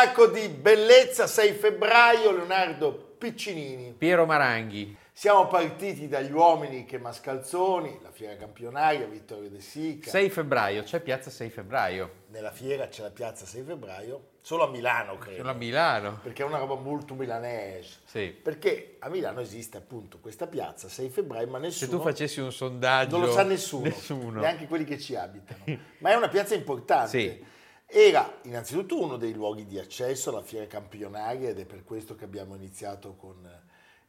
Almanacco 0.00 0.28
di 0.28 0.48
bellezza 0.48 1.26
6 1.26 1.52
febbraio, 1.52 2.32
Leonardo 2.32 3.16
Piccinini. 3.18 3.92
Piero 3.92 4.24
Maranghi. 4.24 4.96
Siamo 5.12 5.46
partiti 5.46 6.08
dagli 6.08 6.32
uomini 6.32 6.86
che 6.86 6.96
mascalzoni, 6.96 8.00
la 8.02 8.10
fiera 8.10 8.34
campionaria, 8.36 9.04
Vittorio 9.04 9.50
De 9.50 9.60
Sica. 9.60 10.08
6 10.08 10.30
febbraio, 10.30 10.84
c'è 10.84 11.00
piazza 11.00 11.28
6 11.28 11.50
febbraio. 11.50 12.10
Nella 12.28 12.50
fiera 12.50 12.88
c'è 12.88 13.02
la 13.02 13.10
piazza 13.10 13.44
6 13.44 13.62
febbraio, 13.62 14.28
solo 14.40 14.64
a 14.64 14.70
Milano 14.70 15.18
credo. 15.18 15.36
Solo 15.36 15.50
a 15.50 15.54
Milano. 15.54 16.20
Perché 16.22 16.44
è 16.44 16.46
una 16.46 16.56
roba 16.56 16.76
molto 16.76 17.12
milanese. 17.12 17.96
Sì. 18.06 18.28
Perché 18.28 18.96
a 19.00 19.10
Milano 19.10 19.40
esiste 19.40 19.76
appunto 19.76 20.18
questa 20.18 20.46
piazza 20.46 20.88
6 20.88 21.10
febbraio, 21.10 21.46
ma 21.48 21.58
nessuno... 21.58 21.90
Se 21.90 21.94
tu 21.94 22.02
facessi 22.02 22.40
un 22.40 22.52
sondaggio... 22.52 23.18
Non 23.18 23.26
lo 23.26 23.32
sa 23.32 23.42
nessuno, 23.42 23.84
nessuno. 23.84 24.40
neanche 24.40 24.66
quelli 24.66 24.84
che 24.84 24.98
ci 24.98 25.14
abitano. 25.14 25.62
ma 25.98 26.10
è 26.10 26.14
una 26.14 26.28
piazza 26.28 26.54
importante. 26.54 27.10
Sì. 27.10 27.58
Era 27.92 28.38
innanzitutto 28.42 29.02
uno 29.02 29.16
dei 29.16 29.32
luoghi 29.32 29.66
di 29.66 29.76
accesso 29.76 30.30
alla 30.30 30.42
fiera 30.42 30.66
campionaria 30.68 31.48
ed 31.48 31.58
è 31.58 31.64
per 31.64 31.82
questo 31.82 32.14
che 32.14 32.24
abbiamo 32.24 32.54
iniziato 32.54 33.16
con 33.16 33.36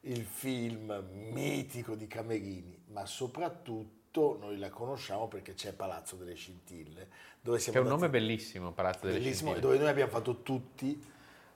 il 0.02 0.24
film 0.24 1.04
mitico 1.32 1.96
di 1.96 2.06
Camerini, 2.06 2.80
ma 2.88 3.08
soprattutto 3.08 4.38
noi 4.40 4.60
la 4.60 4.70
conosciamo 4.70 5.28
perché 5.28 5.56
c'è 5.56 5.74
Palazzo 5.74 6.16
delle 6.16 6.36
Scintille. 6.36 7.08
Dove 7.42 7.58
siamo 7.58 7.80
che 7.80 7.84
è 7.84 7.88
un 7.88 7.98
nome 7.98 8.10
bellissimo, 8.10 8.72
Palazzo 8.72 9.08
delle 9.08 9.18
bellissimo, 9.18 9.50
Scintille. 9.50 9.62
Dove 9.62 9.78
noi 9.80 9.90
abbiamo 9.90 10.12
fatto 10.12 10.42
tutti, 10.44 11.04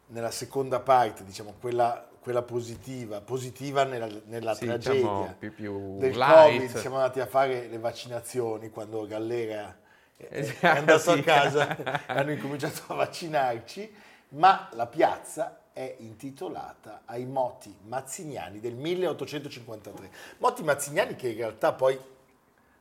nella 0.08 0.32
seconda 0.32 0.80
parte, 0.80 1.24
diciamo 1.24 1.56
quella, 1.60 2.10
quella 2.20 2.42
positiva, 2.42 3.22
positiva 3.22 3.84
nella, 3.84 4.10
nella 4.26 4.56
sì, 4.56 4.66
tragedia 4.66 5.00
diciamo, 5.00 5.36
più, 5.38 5.54
più 5.54 5.98
del 6.00 6.18
light. 6.18 6.58
Covid, 6.58 6.78
siamo 6.78 6.96
andati 6.96 7.20
a 7.20 7.28
fare 7.28 7.68
le 7.68 7.78
vaccinazioni 7.78 8.72
quando 8.72 9.06
Gallera 9.06 9.84
è 10.18 10.68
andato 10.68 11.12
a 11.12 11.22
casa, 11.22 11.76
hanno 12.08 12.32
incominciato 12.32 12.84
a 12.88 12.96
vaccinarci, 12.96 13.94
ma 14.30 14.70
la 14.74 14.88
piazza 14.88 15.60
è 15.74 15.96
intitolata 16.00 17.02
ai 17.06 17.26
Moti 17.26 17.76
Mazziniani 17.84 18.60
del 18.62 18.76
1853. 18.76 20.10
Moti 20.38 20.64
Mazziniani 20.64 21.16
che 21.16 21.28
in 21.28 21.38
realtà 21.38 21.74
poi 21.74 22.00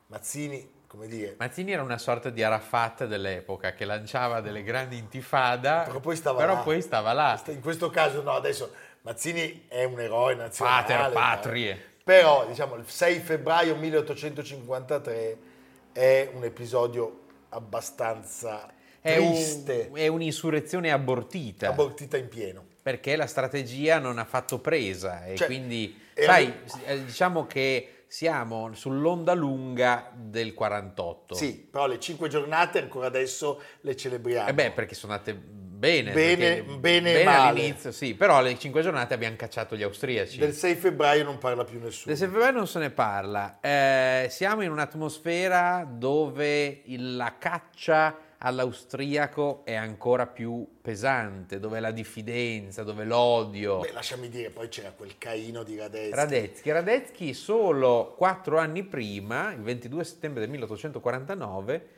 Mazzini, 0.07 0.83
come 0.87 1.09
dire... 1.09 1.35
Mazzini 1.39 1.73
era 1.73 1.83
una 1.83 1.99
sorta 1.99 2.31
di 2.31 2.43
Arafat 2.43 3.07
dell'epoca 3.07 3.73
che 3.73 3.85
lanciava 3.85 4.41
delle 4.41 4.63
grandi 4.63 4.97
intifada, 4.97 5.83
però 5.83 5.99
poi 5.99 6.15
stava 6.15 6.39
però 6.39 6.55
là. 6.55 6.61
Poi 6.61 6.81
stava 6.81 7.13
là. 7.13 7.43
In 7.47 7.61
questo 7.61 7.91
caso 7.91 8.23
no, 8.23 8.31
adesso 8.31 8.73
Mazzini 9.03 9.65
è 9.67 9.83
un 9.83 9.99
eroe 9.99 10.37
nazionale. 10.37 10.83
Pater 10.83 11.13
patrie. 11.13 11.93
Però 12.05 12.47
diciamo 12.47 12.77
il 12.77 12.89
6 12.89 13.19
febbraio 13.19 13.75
1853 13.75 15.39
è 15.91 16.31
un 16.33 16.45
episodio 16.45 17.23
abbastanza 17.55 18.73
è 19.01 19.17
triste. 19.17 19.89
Un, 19.91 19.99
è 19.99 20.07
un'insurrezione 20.07 20.91
abortita. 20.91 21.69
Abortita 21.69 22.17
in 22.17 22.29
pieno. 22.29 22.65
Perché 22.83 23.17
la 23.17 23.27
strategia 23.27 23.99
non 23.99 24.19
ha 24.19 24.25
fatto 24.25 24.59
presa 24.59 25.25
e 25.25 25.37
Cioè, 25.37 25.47
quindi, 25.47 25.99
sai, 26.15 26.53
eh, 26.85 27.05
diciamo 27.05 27.47
che 27.47 28.05
siamo 28.07 28.73
sull'onda 28.75 29.35
lunga 29.35 30.11
del 30.15 30.55
48. 30.55 31.35
Sì, 31.35 31.67
però 31.71 31.87
le 31.87 31.99
cinque 31.99 32.29
giornate 32.29 32.79
ancora 32.81 33.07
adesso 33.07 33.61
le 33.81 33.97
celebriamo. 33.97 34.49
Eh 34.49 34.55
beh, 34.55 34.71
perché 34.71 34.95
sono 34.95 35.13
andate 35.13 35.33
bene. 35.85 36.13
Bene- 36.13 36.63
bene 36.63 37.21
e 37.21 37.25
male. 37.25 37.49
all'inizio, 37.49 37.93
sì, 37.93 38.15
però 38.15 38.39
alle 38.39 38.59
cinque 38.59 38.83
giornate 38.83 39.15
abbiamo 39.15 39.37
cacciato 39.37 39.77
gli 39.77 39.83
austriaci. 39.83 40.39
Del 40.39 40.55
6 40.55 40.75
febbraio 40.77 41.25
non 41.25 41.39
parla 41.39 41.65
più 41.65 41.79
nessuno. 41.79 42.07
Del 42.07 42.17
6 42.17 42.29
febbraio 42.29 42.53
non 42.53 42.67
se 42.67 42.79
ne 42.79 42.91
parla. 42.91 43.59
Eh, 43.61 44.27
siamo 44.31 44.63
in 44.63 44.71
un'atmosfera 44.71 45.87
dove 45.89 46.83
la 46.87 47.35
caccia 47.39 48.19
all'austriaco 48.47 49.63
è 49.65 49.75
ancora 49.75 50.27
più 50.27 50.67
pesante, 50.81 51.59
dove 51.59 51.81
la 51.81 51.91
diffidenza, 51.91 52.83
dove 52.83 53.05
l'odio. 53.05 53.79
Beh, 53.81 53.93
lasciami 53.93 54.29
dire, 54.29 54.51
poi 54.51 54.69
c'era 54.69 54.93
quel 54.93 55.17
Caino 55.17 55.63
di 55.63 55.77
Radetzky. 55.77 56.15
Radetzky. 56.15 56.71
Radetzky 56.71 57.33
solo 57.33 58.15
quattro 58.17 58.59
anni 58.59 58.83
prima, 58.85 59.53
il 59.53 59.63
22 59.63 60.05
settembre 60.05 60.41
del 60.41 60.51
1849, 60.51 61.89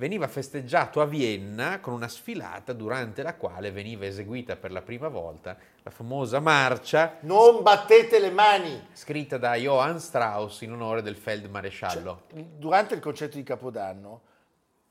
veniva 0.00 0.26
festeggiato 0.28 1.02
a 1.02 1.04
Vienna 1.04 1.78
con 1.78 1.92
una 1.92 2.08
sfilata 2.08 2.72
durante 2.72 3.22
la 3.22 3.34
quale 3.34 3.70
veniva 3.70 4.06
eseguita 4.06 4.56
per 4.56 4.72
la 4.72 4.80
prima 4.80 5.08
volta 5.08 5.54
la 5.82 5.90
famosa 5.90 6.40
marcia 6.40 7.18
Non 7.20 7.62
battete 7.62 8.18
le 8.18 8.30
mani! 8.30 8.88
scritta 8.94 9.36
da 9.36 9.56
Johann 9.56 9.98
Strauss 9.98 10.62
in 10.62 10.72
onore 10.72 11.02
del 11.02 11.16
feldmaresciallo. 11.16 12.22
Cioè, 12.30 12.44
durante 12.56 12.94
il 12.94 13.00
concetto 13.00 13.36
di 13.36 13.42
Capodanno, 13.42 14.22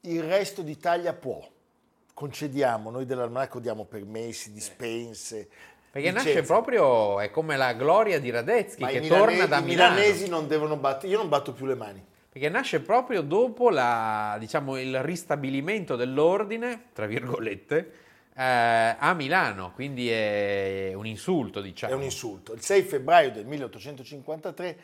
il 0.02 0.22
resto 0.22 0.62
d'Italia 0.62 1.12
può. 1.14 1.44
Concediamo, 2.14 2.92
noi 2.92 3.06
dell'Almanacco 3.08 3.60
diamo 3.60 3.86
permessi, 3.86 4.52
dispense. 4.52 5.50
Perché 5.90 6.12
nasce 6.12 6.28
licenze. 6.28 6.48
proprio, 6.54 7.20
è 7.20 7.32
come 7.32 7.58
la 7.58 7.74
gloria 7.74 8.20
di 8.20 8.30
Radetzky 8.30 8.84
Ma 8.84 8.90
che 8.90 8.98
i, 9.00 9.08
torna 9.08 9.48
da 9.48 9.58
i 9.58 9.64
Milano. 9.64 9.96
milanesi 9.96 10.30
non 10.30 10.48
devono 10.48 10.76
battere, 10.76 11.12
io 11.12 11.18
non 11.18 11.30
batto 11.30 11.52
più 11.52 11.66
le 11.66 11.74
mani. 11.76 12.06
Perché 12.30 12.48
nasce 12.50 12.80
proprio 12.82 13.22
dopo 13.22 13.70
la, 13.72 14.38
diciamo, 14.40 14.78
il 14.78 15.02
ristabilimento 15.02 15.96
dell'ordine, 15.96 16.90
tra 16.94 17.08
virgolette, 17.08 17.92
eh, 18.36 18.96
a 18.98 19.14
Milano, 19.16 19.74
quindi 19.74 20.10
è 20.10 20.92
un 20.94 21.08
insulto, 21.08 21.60
diciamo. 21.60 21.92
È 21.92 21.96
un 21.96 22.04
insulto. 22.04 22.54
Il 22.54 22.62
6 22.62 22.84
febbraio 22.84 23.32
del 23.32 23.48
1853 23.48 24.80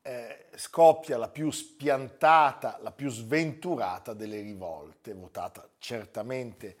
eh, 0.00 0.46
scoppia 0.54 1.18
la 1.18 1.28
più 1.28 1.50
spiantata, 1.50 2.78
la 2.80 2.90
più 2.90 3.10
sventurata 3.10 4.14
delle 4.14 4.40
rivolte, 4.40 5.12
votata 5.12 5.68
certamente 5.78 6.76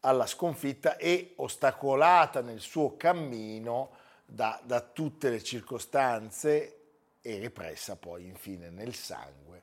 alla 0.00 0.26
sconfitta 0.26 0.96
e 0.96 1.34
ostacolata 1.36 2.40
nel 2.40 2.60
suo 2.60 2.96
cammino 2.96 3.90
da, 4.24 4.58
da 4.64 4.80
tutte 4.80 5.28
le 5.28 5.42
circostanze 5.42 6.79
e 7.22 7.38
repressa 7.38 7.96
poi 7.96 8.26
infine 8.26 8.70
nel 8.70 8.94
sangue 8.94 9.62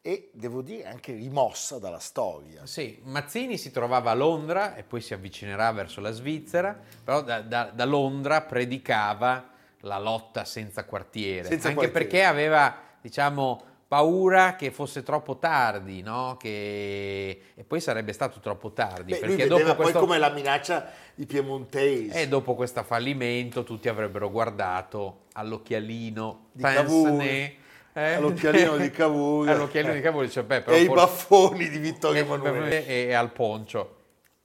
e 0.00 0.30
devo 0.32 0.62
dire 0.62 0.86
anche 0.86 1.12
rimossa 1.12 1.78
dalla 1.78 1.98
storia. 1.98 2.64
Sì, 2.66 2.98
Mazzini 3.02 3.58
si 3.58 3.70
trovava 3.70 4.10
a 4.10 4.14
Londra 4.14 4.74
e 4.74 4.82
poi 4.82 5.00
si 5.00 5.12
avvicinerà 5.12 5.70
verso 5.72 6.00
la 6.00 6.12
Svizzera, 6.12 6.78
però 7.04 7.22
da, 7.22 7.40
da- 7.40 7.70
da 7.74 7.84
Londra 7.84 8.40
predicava 8.42 9.50
la 9.80 9.98
lotta 9.98 10.44
senza 10.44 10.84
quartiere, 10.84 11.48
Senza 11.48 11.68
anche 11.68 11.80
quartiere. 11.90 12.08
perché 12.08 12.24
aveva, 12.24 12.74
diciamo, 13.00 13.62
paura 13.88 14.54
che 14.56 14.70
fosse 14.70 15.02
troppo 15.02 15.38
tardi, 15.38 16.02
no? 16.02 16.36
Che... 16.38 17.42
E 17.54 17.64
poi 17.64 17.80
sarebbe 17.80 18.12
stato 18.12 18.38
troppo 18.40 18.72
tardi, 18.72 19.12
Beh, 19.12 19.18
perché 19.18 19.46
dopo 19.46 19.64
poi 19.64 19.74
questo... 19.76 20.00
come 20.00 20.18
la 20.18 20.30
minaccia 20.30 20.90
di 21.14 21.26
Piemontesi. 21.26 22.10
E 22.16 22.28
dopo 22.28 22.54
questo 22.54 22.82
fallimento 22.82 23.64
tutti 23.64 23.88
avrebbero 23.88 24.30
guardato 24.30 25.26
all'occhialino 25.38 26.48
Di 26.52 26.62
pince-nez, 26.62 27.52
Cavour, 27.92 28.16
all'occhialino 28.16 28.76
di 28.76 28.90
Cavour. 28.90 29.48
all'occhialino 29.50 29.94
di 29.94 30.00
Cavour 30.00 30.24
dice, 30.24 30.42
beh, 30.42 30.62
però 30.62 30.76
e 30.76 30.80
i 30.80 30.86
forse- 30.86 31.04
baffoni 31.04 31.68
di 31.68 31.78
Vittorio 31.78 32.20
e, 32.20 32.24
Emanuele. 32.24 32.86
e 32.86 33.12
al 33.12 33.30
poncio. 33.32 33.94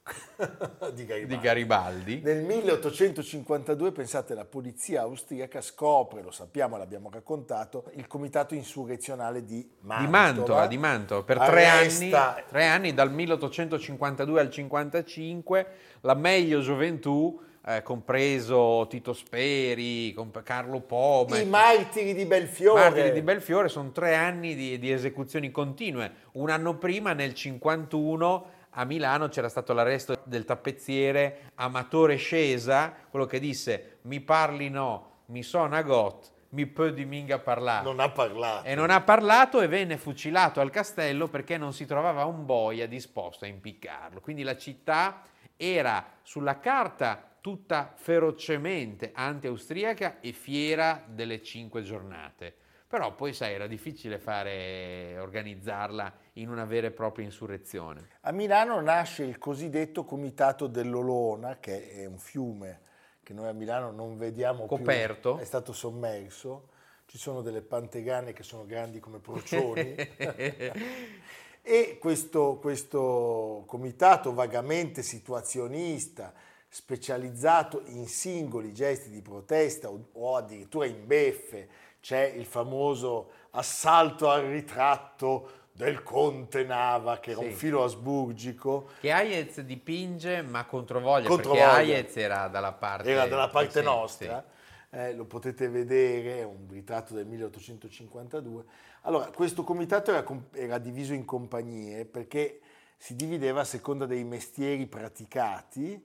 di 0.93 1.05
Garibaldi. 1.05 1.25
di 1.25 1.39
Garibaldi. 1.39 2.21
Nel 2.21 2.43
1852, 2.43 3.91
pensate, 3.93 4.33
la 4.33 4.43
polizia 4.43 5.01
austriaca 5.03 5.61
scopre, 5.61 6.21
lo 6.21 6.31
sappiamo, 6.31 6.75
l'abbiamo 6.77 7.09
raccontato, 7.09 7.85
il 7.93 8.05
comitato 8.05 8.53
insurrezionale 8.53 9.45
di 9.45 9.67
Mantova. 9.81 10.05
Di 10.05 10.11
Mantova, 10.11 10.67
di 10.67 10.77
Mantova. 10.77 11.23
Per 11.23 11.37
tre 11.39 11.65
anni, 11.65 12.09
tre 12.49 12.65
anni, 12.65 12.93
dal 12.93 13.11
1852 13.11 14.39
al 14.41 14.49
55, 14.49 15.67
la 16.01 16.15
meglio 16.15 16.59
gioventù, 16.59 17.39
eh, 17.65 17.81
compreso 17.81 18.87
Tito 18.89 19.13
Speri, 19.13 20.13
comp- 20.13 20.43
Carlo 20.43 20.81
Poma, 20.81 21.37
I 21.37 21.45
martiri 21.45 22.13
di 22.13 22.25
Belfiore. 22.25 22.81
Martiri 22.81 23.11
di 23.11 23.21
Belfiore, 23.21 23.69
sono 23.69 23.91
tre 23.91 24.15
anni 24.15 24.55
di, 24.55 24.77
di 24.79 24.91
esecuzioni 24.91 25.51
continue. 25.51 26.11
Un 26.33 26.49
anno 26.49 26.77
prima, 26.77 27.13
nel 27.13 27.33
51, 27.33 28.45
a 28.71 28.85
Milano 28.85 29.29
c'era 29.29 29.49
stato 29.49 29.73
l'arresto 29.73 30.21
del 30.23 30.45
tappezziere 30.45 31.51
Amatore 31.55 32.17
Scesa, 32.17 32.93
quello 33.09 33.25
che 33.25 33.39
disse 33.39 33.99
mi 34.03 34.19
parli 34.19 34.69
no, 34.69 35.21
mi 35.27 35.43
sono 35.43 35.75
a 35.75 35.81
got, 35.83 36.31
mi 36.49 36.65
peut 36.65 36.93
di 36.93 37.05
minga 37.05 37.39
parlare. 37.39 37.83
Non 37.83 37.99
ha 37.99 38.09
parlato. 38.09 38.67
E 38.67 38.75
non 38.75 38.89
ha 38.89 39.01
parlato 39.01 39.61
e 39.61 39.67
venne 39.67 39.97
fucilato 39.97 40.59
al 40.59 40.69
castello 40.69 41.27
perché 41.27 41.57
non 41.57 41.71
si 41.71 41.85
trovava 41.85 42.25
un 42.25 42.45
boia 42.45 42.87
disposto 42.87 43.45
a 43.45 43.47
impiccarlo. 43.47 44.19
Quindi 44.19 44.43
la 44.43 44.57
città 44.57 45.21
era 45.55 46.05
sulla 46.23 46.59
carta 46.59 47.27
tutta 47.43 47.91
ferocemente 47.97 49.11
anti-austriaca 49.13 50.21
e 50.21 50.31
fiera 50.31 51.03
delle 51.05 51.43
cinque 51.43 51.81
giornate. 51.81 52.55
Però 52.87 53.13
poi, 53.15 53.33
sai, 53.33 53.53
era 53.53 53.67
difficile 53.67 54.17
fare, 54.17 55.17
organizzarla 55.19 56.13
in 56.33 56.47
una 56.47 56.63
vera 56.63 56.87
e 56.87 56.91
propria 56.91 57.25
insurrezione. 57.25 58.11
A 58.21 58.31
Milano 58.31 58.79
nasce 58.79 59.23
il 59.23 59.39
cosiddetto 59.39 60.05
Comitato 60.05 60.67
dell'Olona, 60.67 61.59
che 61.59 61.89
è 61.89 62.05
un 62.05 62.17
fiume 62.17 62.79
che 63.21 63.33
noi 63.33 63.49
a 63.49 63.51
Milano 63.51 63.91
non 63.91 64.15
vediamo 64.15 64.65
Coperto. 64.65 65.33
più, 65.33 65.43
è 65.43 65.45
stato 65.45 65.73
sommerso. 65.73 66.69
Ci 67.07 67.17
sono 67.17 67.41
delle 67.41 67.61
pantegane 67.61 68.31
che 68.31 68.43
sono 68.43 68.65
grandi 68.65 69.01
come 69.01 69.19
procioni. 69.19 69.95
e 71.61 71.97
questo, 71.99 72.57
questo 72.61 73.65
comitato 73.67 74.33
vagamente 74.33 75.03
situazionista, 75.03 76.33
specializzato 76.73 77.83
in 77.85 78.07
singoli 78.07 78.73
gesti 78.73 79.11
di 79.11 79.21
protesta 79.21 79.91
o, 79.91 80.07
o 80.13 80.35
addirittura 80.35 80.87
in 80.87 81.05
beffe, 81.05 81.67
c'è 82.01 82.25
il 82.35 82.45
famoso 82.45 83.29
assalto 83.51 84.27
al 84.27 84.45
ritratto 84.45 85.61
del 85.71 86.01
conte 86.01 86.63
Nava, 86.63 87.19
che 87.19 87.31
era 87.31 87.41
Sì. 87.41 87.45
un 87.45 87.51
filo 87.53 87.83
asburgico, 87.83 88.89
Che 89.01 89.11
Hayez 89.11 89.61
dipinge, 89.61 90.41
ma 90.41 90.65
controvoglia, 90.65 91.27
Controvoglia. 91.27 91.75
perché 91.75 91.93
Hayez 91.93 92.17
era 92.17 92.47
dalla 92.47 92.71
parte... 92.73 93.11
era 93.11 93.27
dalla 93.27 93.49
parte 93.49 93.79
sì, 93.79 93.85
nostra, 93.85 94.43
eh, 94.89 95.13
lo 95.13 95.25
potete 95.25 95.69
vedere, 95.69 96.39
è 96.39 96.43
un 96.43 96.65
ritratto 96.71 97.13
del 97.13 97.27
1852. 97.27 98.63
Allora, 99.01 99.27
questo 99.27 99.63
comitato 99.63 100.11
era, 100.11 100.25
era 100.53 100.79
diviso 100.79 101.13
in 101.13 101.23
compagnie 101.25 102.05
perché 102.05 102.61
si 102.97 103.15
divideva 103.15 103.61
a 103.61 103.65
seconda 103.65 104.07
dei 104.07 104.23
mestieri 104.23 104.87
praticati, 104.87 106.03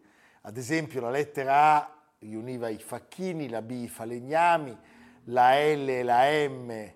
ad 0.48 0.56
esempio 0.56 1.02
la 1.02 1.10
lettera 1.10 1.74
A 1.76 1.94
riuniva 2.20 2.70
i 2.70 2.78
facchini, 2.78 3.50
la 3.50 3.60
B 3.60 3.72
i 3.72 3.88
falegnami, 3.88 4.76
la 5.24 5.52
L 5.54 5.88
e 5.88 6.02
la 6.02 6.48
M 6.48 6.92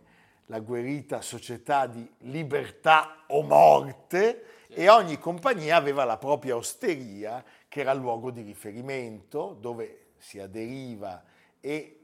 la 0.46 0.60
guerita 0.60 1.20
società 1.20 1.86
di 1.86 2.10
libertà 2.20 3.24
o 3.28 3.42
morte 3.42 4.66
e 4.68 4.88
ogni 4.88 5.18
compagnia 5.18 5.76
aveva 5.76 6.04
la 6.04 6.16
propria 6.16 6.56
osteria 6.56 7.44
che 7.68 7.80
era 7.80 7.92
il 7.92 8.00
luogo 8.00 8.30
di 8.30 8.40
riferimento 8.40 9.56
dove 9.60 10.12
si 10.16 10.38
aderiva 10.38 11.22
e 11.60 12.00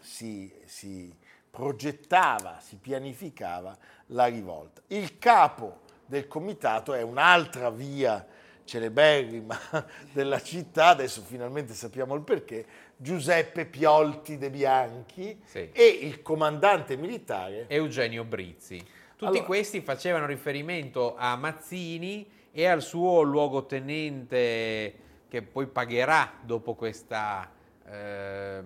si, 0.00 0.52
si 0.64 1.16
progettava, 1.48 2.58
si 2.60 2.76
pianificava 2.76 3.76
la 4.06 4.26
rivolta. 4.26 4.82
Il 4.88 5.18
capo 5.18 5.82
del 6.06 6.26
comitato 6.26 6.92
è 6.92 7.02
un'altra 7.02 7.70
via 7.70 8.26
celeberrima 8.64 9.58
della 10.12 10.40
città, 10.40 10.88
adesso 10.88 11.22
finalmente 11.22 11.74
sappiamo 11.74 12.14
il 12.14 12.22
perché, 12.22 12.64
Giuseppe 12.96 13.66
Piolti 13.66 14.38
de 14.38 14.50
Bianchi 14.50 15.40
Sì. 15.44 15.70
e 15.72 15.86
il 15.86 16.22
comandante 16.22 16.96
militare 16.96 17.66
Eugenio 17.68 18.24
Brizzi. 18.24 18.78
Tutti 18.78 19.24
Allora- 19.24 19.44
questi 19.44 19.80
facevano 19.80 20.26
riferimento 20.26 21.14
a 21.16 21.36
Mazzini 21.36 22.28
e 22.52 22.66
al 22.66 22.82
suo 22.82 23.22
luogotenente 23.22 24.94
che 25.28 25.42
poi 25.42 25.66
pagherà 25.66 26.32
dopo 26.42 26.74
questa, 26.74 27.50
ehm, 27.86 28.64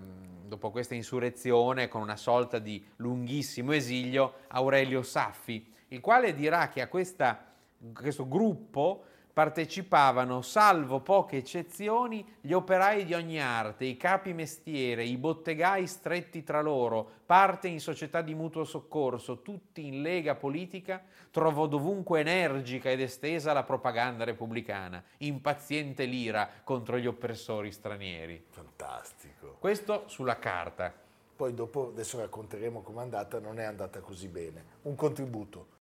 dopo 0.48 0.70
questa 0.70 0.94
insurrezione 0.94 1.88
con 1.88 2.00
una 2.00 2.16
sorta 2.16 2.58
di 2.58 2.84
lunghissimo 2.96 3.72
esilio, 3.72 4.34
Aurelio 4.48 5.02
Saffi, 5.02 5.72
il 5.88 6.00
quale 6.00 6.34
dirà 6.34 6.69
che 6.69 6.81
a 6.81 6.88
questa- 6.88 7.52
questo 7.94 8.26
gruppo 8.26 9.04
partecipavano, 9.37 10.41
salvo 10.41 11.00
poche 11.00 11.37
eccezioni, 11.37 12.27
gli 12.41 12.55
operai 12.55 13.05
di 13.05 13.12
ogni 13.12 13.38
arte, 13.38 13.85
i 13.85 13.99
capi 13.99 14.33
mestiere, 14.33 15.05
i 15.05 15.19
bottegai 15.19 15.87
stretti 15.87 16.43
tra 16.43 16.62
loro, 16.62 17.06
parte 17.27 17.69
in 17.69 17.79
società 17.79 18.23
di 18.23 18.33
mutuo 18.33 18.65
soccorso, 18.65 19.43
tutti 19.43 19.87
in 19.87 20.00
lega 20.00 20.37
politica, 20.37 21.03
trovò 21.31 21.67
dovunque 21.67 22.21
energica 22.21 22.88
ed 22.88 23.03
estesa 23.03 23.53
la 23.53 23.62
propaganda 23.62 24.25
repubblicana, 24.25 25.05
impaziente 25.19 26.06
l'ira 26.06 26.49
contro 26.65 26.97
gli 26.97 27.06
oppressori 27.06 27.71
stranieri. 27.73 28.43
Fantastico. 28.49 29.56
Questo 29.59 30.05
sulla 30.06 30.39
carta. 30.39 30.91
Poi 31.37 31.53
dopo, 31.53 31.89
adesso 31.89 32.19
racconteremo 32.21 32.81
com'è 32.81 33.03
andata, 33.03 33.39
non 33.39 33.61
è 33.61 33.65
andata 33.65 34.00
così 34.00 34.29
bene. 34.29 34.65
Un 34.85 34.94
contributo. 34.94 35.75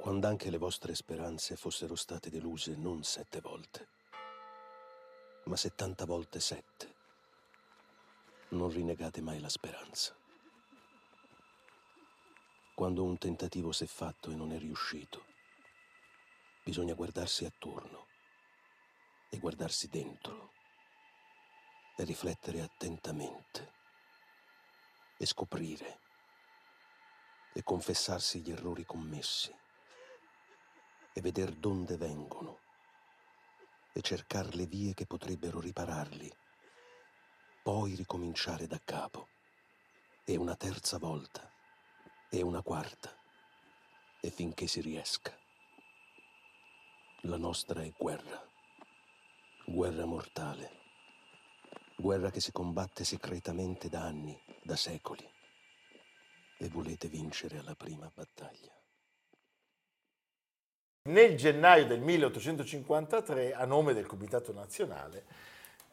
Quando 0.00 0.26
anche 0.28 0.48
le 0.48 0.56
vostre 0.56 0.94
speranze 0.94 1.56
fossero 1.56 1.94
state 1.94 2.30
deluse 2.30 2.74
non 2.74 3.04
sette 3.04 3.40
volte, 3.42 3.88
ma 5.44 5.56
settanta 5.56 6.06
volte 6.06 6.40
sette. 6.40 6.96
Non 8.50 8.70
rinnegate 8.70 9.20
mai 9.20 9.38
la 9.40 9.50
speranza. 9.50 10.16
Quando 12.74 13.04
un 13.04 13.18
tentativo 13.18 13.72
si 13.72 13.84
è 13.84 13.86
fatto 13.86 14.30
e 14.30 14.34
non 14.34 14.52
è 14.52 14.58
riuscito, 14.58 15.26
bisogna 16.64 16.94
guardarsi 16.94 17.44
attorno 17.44 18.06
e 19.28 19.38
guardarsi 19.38 19.86
dentro 19.88 20.52
e 21.98 22.04
riflettere 22.04 22.62
attentamente 22.62 23.72
e 25.18 25.26
scoprire 25.26 26.00
e 27.52 27.62
confessarsi 27.62 28.40
gli 28.40 28.50
errori 28.50 28.84
commessi 28.84 29.54
e 31.12 31.20
veder 31.20 31.54
donde 31.54 31.96
vengono 31.96 32.58
e 33.92 34.00
cercare 34.00 34.50
le 34.54 34.66
vie 34.66 34.94
che 34.94 35.06
potrebbero 35.06 35.60
ripararli, 35.60 36.32
poi 37.62 37.94
ricominciare 37.94 38.66
da 38.66 38.80
capo 38.84 39.28
e 40.24 40.36
una 40.36 40.54
terza 40.54 40.98
volta 40.98 41.50
e 42.30 42.42
una 42.42 42.62
quarta 42.62 43.14
e 44.20 44.30
finché 44.30 44.66
si 44.66 44.80
riesca. 44.80 45.36
La 47.22 47.36
nostra 47.36 47.82
è 47.82 47.92
guerra, 47.98 48.42
guerra 49.66 50.04
mortale, 50.04 50.78
guerra 51.96 52.30
che 52.30 52.40
si 52.40 52.52
combatte 52.52 53.04
segretamente 53.04 53.88
da 53.88 54.02
anni, 54.02 54.40
da 54.62 54.76
secoli 54.76 55.28
e 56.58 56.68
volete 56.68 57.08
vincere 57.08 57.58
alla 57.58 57.74
prima 57.74 58.10
battaglia. 58.14 58.79
Nel 61.04 61.34
gennaio 61.34 61.86
del 61.86 62.00
1853, 62.00 63.54
a 63.54 63.64
nome 63.64 63.94
del 63.94 64.04
Comitato 64.04 64.52
Nazionale, 64.52 65.24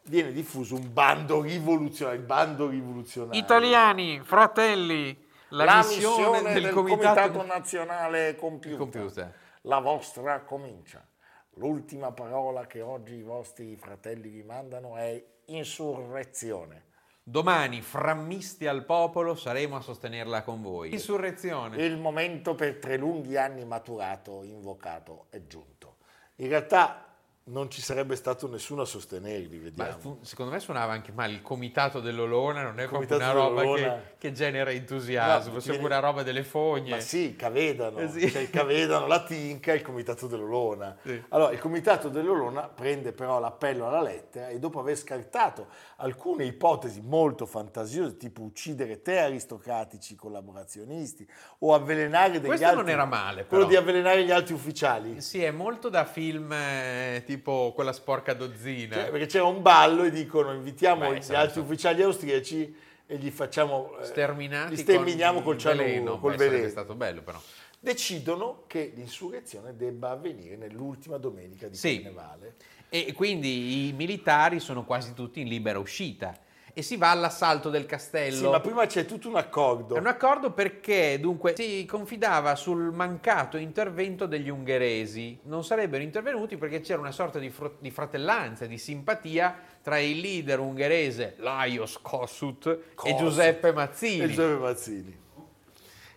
viene 0.02 0.34
diffuso 0.34 0.76
un 0.76 0.92
bando 0.92 1.40
rivoluzionario, 1.40 2.20
bando 2.26 2.68
rivoluzionario. 2.68 3.40
Italiani, 3.40 4.20
fratelli, 4.22 5.18
la, 5.50 5.78
missione, 5.78 6.52
del, 6.52 6.72
comitato, 6.72 7.42
Nazionale 7.46 8.30
è 8.32 8.36
compiuta. 8.36 8.78
compiuta. 8.78 9.32
La 9.62 9.80
vostra 9.80 10.42
comincia. 10.42 11.08
L'ultima 11.52 12.12
parola 12.12 12.68
che 12.68 12.82
oggi 12.82 13.16
i 13.16 13.24
vostri 13.24 13.78
fratelli 13.78 14.28
vi 14.28 14.44
mandano 14.44 14.98
è 14.98 15.24
insurrezione. 15.46 16.84
Domani, 17.30 17.82
frammisti 17.82 18.68
al 18.68 18.86
popolo, 18.86 19.36
saremo 19.36 19.76
a 19.76 19.82
sostenerla 19.82 20.44
con 20.44 20.62
voi. 20.62 20.94
Insurrezione. 20.94 21.76
Il 21.84 21.98
momento 21.98 22.56
per 22.56 22.78
tre 22.78 22.96
lunghi 22.96 23.36
anni 23.36 23.66
maturato, 23.66 24.44
invocato, 24.44 25.26
è 25.30 25.42
giunto. 25.46 25.98
In 26.36 26.48
realtà 26.48 27.07
non 27.50 27.70
ci 27.70 27.82
sarebbe 27.82 28.16
stato 28.16 28.48
nessuno 28.50 28.82
a 28.82 28.86
sostenerli, 28.86 29.58
vediamo. 29.58 29.98
Fu- 30.00 30.18
secondo 30.22 30.52
me 30.52 30.60
suonava 30.60 30.92
anche 30.94 31.12
male. 31.12 31.34
Il 31.34 31.42
comitato 31.42 32.00
dell'Olona 32.02 32.62
non 32.64 32.80
è 32.80 32.88
proprio 32.88 33.16
una 33.16 33.32
roba 33.32 33.62
che, 33.62 34.02
che 34.18 34.32
genera 34.34 34.72
entusiasmo, 34.72 35.54
No, 35.54 35.60
sembra 35.60 35.98
una 35.98 36.00
roba 36.00 36.24
delle 36.24 36.44
fogne. 36.44 36.90
Ma 36.90 37.00
sì, 37.00 37.36
Cavedano, 37.38 38.00
Eh 38.00 38.10
sì. 38.10 38.24
il 38.26 38.50
Cavedano, 38.50 39.08
la 39.08 39.24
Tinca 39.24 39.72
e 39.72 39.76
il 39.76 39.82
Comitato 39.82 40.28
dell'Olona. 40.28 40.98
Sì. 41.04 41.24
Allora, 41.30 41.52
il 41.54 41.60
Comitato 41.60 42.10
dell'Olona 42.10 42.68
prende 42.68 43.14
però 43.14 43.40
l'appello 43.40 43.88
alla 43.88 44.02
lettera 44.02 44.50
e 44.50 44.60
dopo 44.60 44.80
aver 44.80 44.98
scartato 44.98 45.68
alcune 45.98 46.44
ipotesi 46.44 47.02
molto 47.02 47.46
fantasiose, 47.46 48.18
tipo 48.18 48.42
uccidere 48.42 49.02
tre 49.02 49.20
aristocratici 49.20 50.16
collaborazionisti 50.16 51.26
o 51.60 51.74
avvelenare 51.74 52.34
degli 52.40 52.48
Questo 52.48 52.66
altri... 52.66 52.82
non 52.82 52.90
era 52.90 53.06
male, 53.06 53.46
Quello 53.46 53.66
però. 53.66 53.68
di 53.68 53.76
avvelenare 53.88 54.26
gli 54.26 54.32
altri 54.32 54.54
ufficiali. 54.54 55.22
Sì, 55.22 55.42
è 55.42 55.52
molto 55.52 55.88
da 55.90 56.04
film 56.04 56.52
eh, 56.52 57.24
tipo 57.26 57.36
quella 57.42 57.94
sporca 57.94 58.34
dozzina. 58.34 58.96
Cioè, 58.96 59.10
perché 59.12 59.26
c'era 59.28 59.46
un 59.46 59.62
ballo 59.62 60.04
e 60.04 60.12
dicono 60.12 60.54
invitiamo 60.54 61.10
Beh, 61.10 61.18
gli 61.18 61.22
sì, 61.22 61.34
altri 61.34 61.62
ufficiali 61.62 62.02
austriaci 62.02 62.76
e 63.06 63.18
gli 63.18 63.30
facciamo... 63.30 63.98
eh, 64.00 64.06
Sterminati 64.06 64.76
li 64.76 64.82
sterminiamo 64.82 65.42
col 65.42 65.58
cianuro, 65.58 65.84
veleno. 65.84 66.20
col 66.20 66.36
Beh, 66.36 66.50
veleno. 66.50 66.70
stato 66.70 66.96
bello 66.96 67.22
però. 67.22 67.40
decidono 67.80 68.64
che 68.68 68.92
l'insurrezione 68.96 69.76
debba 69.76 70.10
avvenire 70.12 70.56
nell'ultima 70.58 71.18
domenica 71.18 71.68
di 71.68 71.76
Sì. 71.76 72.02
Carnevale. 72.02 72.56
E 72.90 73.12
quindi 73.14 73.88
i 73.90 73.94
militari 73.94 74.60
sono 74.60 74.84
quasi 74.86 75.14
tutti 75.14 75.42
in 75.42 75.48
libera 75.48 75.78
uscita 75.80 76.38
e 76.78 76.84
si 76.84 76.96
va 76.96 77.10
all'assalto 77.10 77.72
del 77.72 77.88
castello. 77.88 78.36
Sì, 78.36 78.46
ma 78.48 78.60
prima 78.60 78.86
c'è 78.86 79.06
tutto 79.06 79.28
un 79.30 79.36
accordo. 79.36 79.96
È 79.96 79.98
un 79.98 80.06
accordo 80.06 80.52
perché 80.52 81.18
dunque 81.20 81.56
si 81.56 81.84
confidava 81.90 82.54
sul 82.54 82.92
mancato 82.94 83.58
intervento 83.58 84.28
degli 84.28 84.48
ungheresi. 84.48 85.40
Non 85.46 85.64
sarebbero 85.64 86.04
intervenuti 86.04 86.56
perché 86.56 86.82
c'era 86.82 87.00
una 87.00 87.12
sorta 87.12 87.40
di, 87.40 87.50
fro- 87.50 87.78
di 87.80 87.90
fratellanza, 87.90 88.68
di 88.68 88.78
simpatia 88.78 89.58
tra 89.82 89.98
il 89.98 90.20
leader 90.20 90.60
ungherese 90.60 91.34
Lajos 91.40 91.98
Kossuth 92.00 92.68
e 92.68 92.94
Kossuth. 92.94 93.18
Giuseppe 93.18 93.72
Mazzini. 93.74 94.24
E 94.24 94.28
Giuseppe 94.28 94.58
Mazzini. 94.60 95.20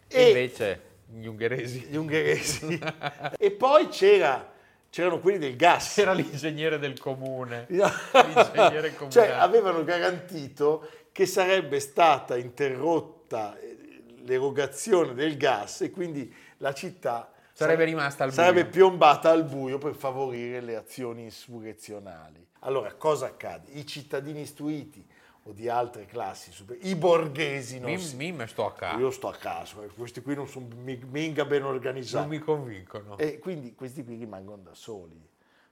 E 0.08 0.20
E 0.22 0.26
invece 0.26 0.82
gli 1.06 1.24
ungheresi. 1.24 1.86
gli 1.88 1.96
ungheresi. 1.96 2.78
e 3.38 3.50
poi 3.52 3.88
c'era, 3.88 4.52
c'erano 4.90 5.20
quelli 5.20 5.38
del 5.38 5.56
gas. 5.56 5.94
C'era 5.94 6.12
l'ingegnere 6.12 6.78
del 6.78 6.98
comune. 6.98 7.66
L'ingegnere 7.70 8.94
comunale. 8.94 9.10
cioè 9.10 9.28
avevano 9.30 9.84
garantito 9.84 10.88
che 11.12 11.26
sarebbe 11.26 11.80
stata 11.80 12.36
interrotta 12.36 13.58
eh, 13.58 13.76
l'erogazione 14.24 15.14
del 15.14 15.36
gas 15.36 15.80
e 15.82 15.90
quindi 15.90 16.32
la 16.58 16.72
città 16.74 17.32
Sarebbe 17.52 17.80
sare- 17.80 17.90
rimasta 17.90 18.24
al 18.24 18.32
sarebbe 18.32 18.62
buio. 18.66 18.72
piombata 18.88 19.30
al 19.30 19.44
buio 19.44 19.78
per 19.78 19.94
favorire 19.94 20.60
le 20.60 20.76
azioni 20.76 21.22
insurrezionali. 21.24 22.46
Allora, 22.60 22.92
cosa 22.94 23.26
accade? 23.26 23.70
I 23.72 23.86
cittadini 23.86 24.40
istruiti 24.42 25.04
o 25.50 25.52
di 25.52 25.68
altre 25.68 26.06
classi, 26.06 26.50
i 26.82 26.94
borghesi 26.94 27.80
non 27.80 27.90
Mi, 27.90 27.98
si- 27.98 28.16
mi 28.16 28.46
sto 28.46 28.66
a 28.66 28.72
casa. 28.72 28.98
Io 28.98 29.10
sto 29.10 29.28
a 29.28 29.34
caso, 29.34 29.82
eh, 29.82 29.88
questi 29.88 30.22
qui 30.22 30.34
non 30.34 30.48
sono 30.48 30.68
mi- 30.76 31.00
minga 31.10 31.44
ben 31.44 31.64
organizzati. 31.64 32.28
Non 32.28 32.36
mi 32.36 32.42
convincono. 32.42 33.18
E 33.18 33.38
quindi 33.38 33.74
questi 33.74 34.04
qui 34.04 34.16
rimangono 34.16 34.62
da 34.62 34.74
soli. 34.74 35.20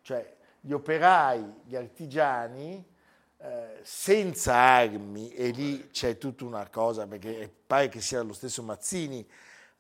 Cioè 0.03 0.37
gli 0.61 0.73
operai, 0.73 1.45
gli 1.65 1.77
artigiani, 1.77 2.85
eh, 3.41 3.79
senza 3.83 4.55
armi, 4.55 5.33
e 5.33 5.51
lì 5.51 5.89
c'è 5.91 6.19
tutta 6.19 6.45
una 6.45 6.69
cosa, 6.69 7.07
perché 7.07 7.51
pare 7.67 7.89
che 7.89 8.01
sia 8.01 8.21
lo 8.23 8.33
stesso 8.33 8.63
Mazzini 8.65 9.25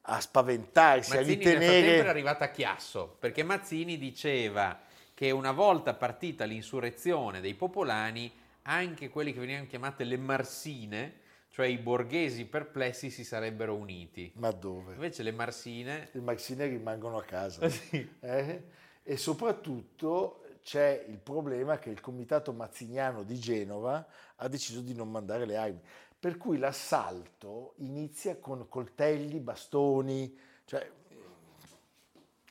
a 0.02 0.20
spaventarsi, 0.20 1.16
Mazzini 1.16 1.32
a 1.32 1.40
frattempo 1.40 1.64
era 1.64 1.74
ritenere... 1.80 2.08
arrivata 2.08 2.44
a 2.44 2.50
Chiasso, 2.50 3.16
perché 3.18 3.42
Mazzini 3.42 3.98
diceva 3.98 4.78
che 5.12 5.32
una 5.32 5.50
volta 5.50 5.92
partita 5.94 6.44
l'insurrezione 6.44 7.40
dei 7.40 7.54
popolani, 7.54 8.32
anche 8.68 9.08
quelli 9.08 9.32
che 9.32 9.40
venivano 9.40 9.66
chiamate 9.66 10.04
le 10.04 10.18
marsine, 10.18 11.20
cioè 11.48 11.66
i 11.66 11.78
borghesi 11.78 12.44
perplessi, 12.44 13.10
si 13.10 13.24
sarebbero 13.24 13.74
uniti. 13.74 14.30
Ma 14.36 14.50
dove? 14.50 14.92
Invece 14.92 15.22
le 15.22 15.32
marsine... 15.32 16.10
I 16.12 16.20
Maxine 16.20 16.66
rimangono 16.66 17.16
a 17.16 17.24
casa. 17.24 17.66
Sì. 17.68 18.08
Eh? 18.20 18.62
E 19.02 19.16
soprattutto 19.16 20.44
c'è 20.62 21.04
il 21.08 21.18
problema 21.18 21.78
che 21.78 21.88
il 21.88 22.00
comitato 22.00 22.52
mazziniano 22.52 23.22
di 23.22 23.38
Genova 23.38 24.06
ha 24.36 24.48
deciso 24.48 24.80
di 24.82 24.94
non 24.94 25.10
mandare 25.10 25.46
le 25.46 25.56
armi. 25.56 25.80
Per 26.20 26.36
cui 26.36 26.58
l'assalto 26.58 27.72
inizia 27.78 28.36
con 28.36 28.68
coltelli, 28.68 29.40
bastoni, 29.40 30.36
cioè 30.66 30.90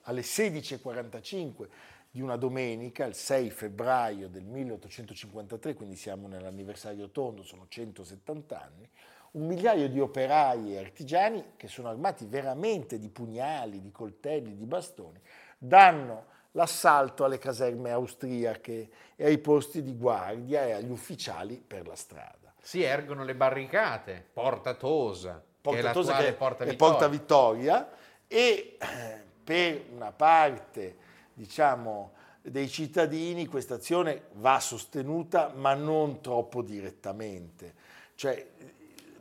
alle 0.03 0.21
16.45 0.21 1.67
di 2.11 2.21
una 2.21 2.35
domenica, 2.35 3.05
il 3.05 3.13
6 3.13 3.49
febbraio 3.49 4.27
del 4.27 4.43
1853, 4.43 5.73
quindi 5.73 5.95
siamo 5.95 6.27
nell'anniversario 6.27 7.09
tondo, 7.09 7.43
sono 7.43 7.65
170 7.67 8.61
anni, 8.61 8.89
un 9.31 9.45
migliaio 9.45 9.89
di 9.89 9.99
operai 9.99 10.73
e 10.73 10.79
artigiani 10.79 11.43
che 11.57 11.67
sono 11.67 11.89
armati 11.89 12.25
veramente 12.25 12.97
di 12.97 13.09
pugnali, 13.09 13.81
di 13.81 13.91
coltelli, 13.91 14.55
di 14.55 14.65
bastoni, 14.65 15.19
danno 15.57 16.35
l'assalto 16.51 17.23
alle 17.23 17.37
caserme 17.37 17.91
austriache 17.91 18.89
e 19.15 19.25
ai 19.25 19.37
posti 19.37 19.83
di 19.83 19.95
guardia 19.95 20.65
e 20.65 20.71
agli 20.71 20.89
ufficiali 20.89 21.63
per 21.65 21.85
la 21.87 21.95
strada. 21.95 22.53
Si 22.59 22.81
ergono 22.81 23.23
le 23.23 23.35
barricate, 23.35 24.25
Porta 24.33 24.73
Tosa, 24.73 25.43
che 25.61 25.69
è 25.69 25.81
Porta 25.81 25.91
Tosa 25.91 26.11
l'attuale 26.11 26.31
che 26.31 26.35
Porta 26.35 26.63
è 26.63 26.67
Vittoria. 26.67 26.89
Porta 26.89 27.07
Vittoria 27.07 27.91
e 28.27 28.77
eh, 28.79 29.23
per 29.43 29.85
una 29.93 30.11
parte 30.11 31.05
diciamo 31.37 32.13
dei 32.41 32.67
cittadini 32.67 33.45
questa 33.45 33.75
azione 33.75 34.29
va 34.33 34.59
sostenuta 34.59 35.53
ma 35.55 35.75
non 35.75 36.19
troppo 36.19 36.63
direttamente 36.63 37.75
cioè 38.15 38.45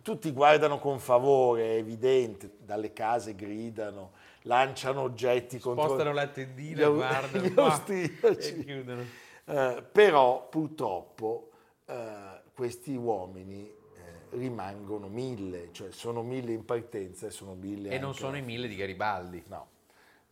tutti 0.00 0.30
guardano 0.30 0.78
con 0.78 0.99
favore 0.99 1.64
è 1.64 1.76
evidente 1.76 2.52
dalle 2.64 2.92
case 2.92 3.35
gridano 3.35 4.12
lanciano 4.46 5.02
oggetti 5.02 5.58
contro 5.58 5.85
Spostano 5.85 6.12
la 6.12 6.28
tendina, 6.28 6.88
gli 6.88 6.92
guardano 6.92 7.44
gli 7.46 7.58
austriaci. 7.58 8.58
e 8.58 8.64
chiudono. 8.64 9.04
Eh, 9.44 9.85
però 9.92 10.49
purtroppo 10.49 11.50
eh, 11.85 12.40
questi 12.54 12.94
uomini 12.94 13.68
eh, 13.68 14.37
rimangono 14.37 15.08
mille, 15.08 15.68
cioè 15.73 15.90
sono 15.90 16.23
mille 16.23 16.52
in 16.52 16.64
partenza 16.64 17.26
e 17.26 17.30
sono 17.30 17.54
mille 17.54 17.90
E 17.90 17.99
non 17.99 18.14
sono 18.14 18.37
i 18.37 18.42
mille 18.42 18.66
di 18.68 18.76
Garibaldi. 18.76 19.42
No, 19.49 19.68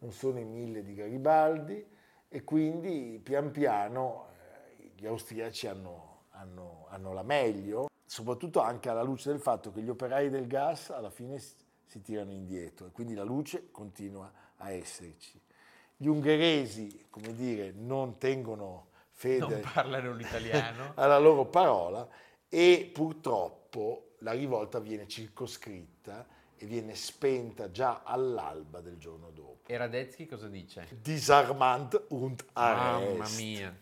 non 0.05 0.13
sono 0.13 0.39
i 0.39 0.45
mille 0.45 0.83
di 0.83 0.95
Garibaldi 0.95 1.83
e 2.29 2.45
quindi 2.45 3.19
pian 3.23 3.51
piano 3.51 4.27
eh, 4.79 4.91
gli 4.95 5.07
austriaci 5.07 5.67
hanno, 5.67 6.25
hanno- 6.33 6.87
hanno 6.91 7.15
la 7.15 7.23
meglio, 7.23 7.87
soprattutto 8.05 8.61
anche 8.61 8.91
alla 8.91 9.03
luce 9.03 9.31
del 9.31 9.41
fatto 9.41 9.73
che 9.73 9.81
gli 9.81 9.89
operai 9.89 10.29
del 10.29 10.47
gas 10.47 10.91
alla 10.91 11.09
fine 11.09 11.39
si 11.39 12.03
tirano 12.03 12.33
indietro 12.33 12.87
e 12.87 12.91
quindi 12.91 13.15
la 13.15 13.23
luce 13.23 13.71
continua 13.71 14.31
a 14.57 14.71
esserci. 14.71 15.41
Gli 15.97 16.07
ungheresi, 16.07 17.07
come 17.09 17.35
dire, 17.35 17.73
non 17.73 18.19
tengono 18.19 18.89
fede 19.11 19.39
Non 19.39 19.61
alla 20.97 21.19
loro 21.19 21.47
parola 21.47 22.07
e 22.47 22.91
purtroppo 22.93 24.17
la 24.19 24.33
rivolta 24.33 24.81
viene 24.81 25.09
circoscritta 25.09 26.27
e 26.57 26.67
viene 26.67 26.95
spenta 26.95 27.71
già 27.71 28.03
all'alba 28.05 28.81
del 28.81 28.97
giorno 28.97 29.31
dopo. 29.31 29.61
E 29.67 29.77
Radetzky 29.77 30.27
cosa 30.27 30.49
dice? 30.49 30.87
Disarmant 31.01 32.05
und 32.09 32.45
Arrest. 32.53 33.11
Mamma 33.11 33.29
mia. 33.37 33.79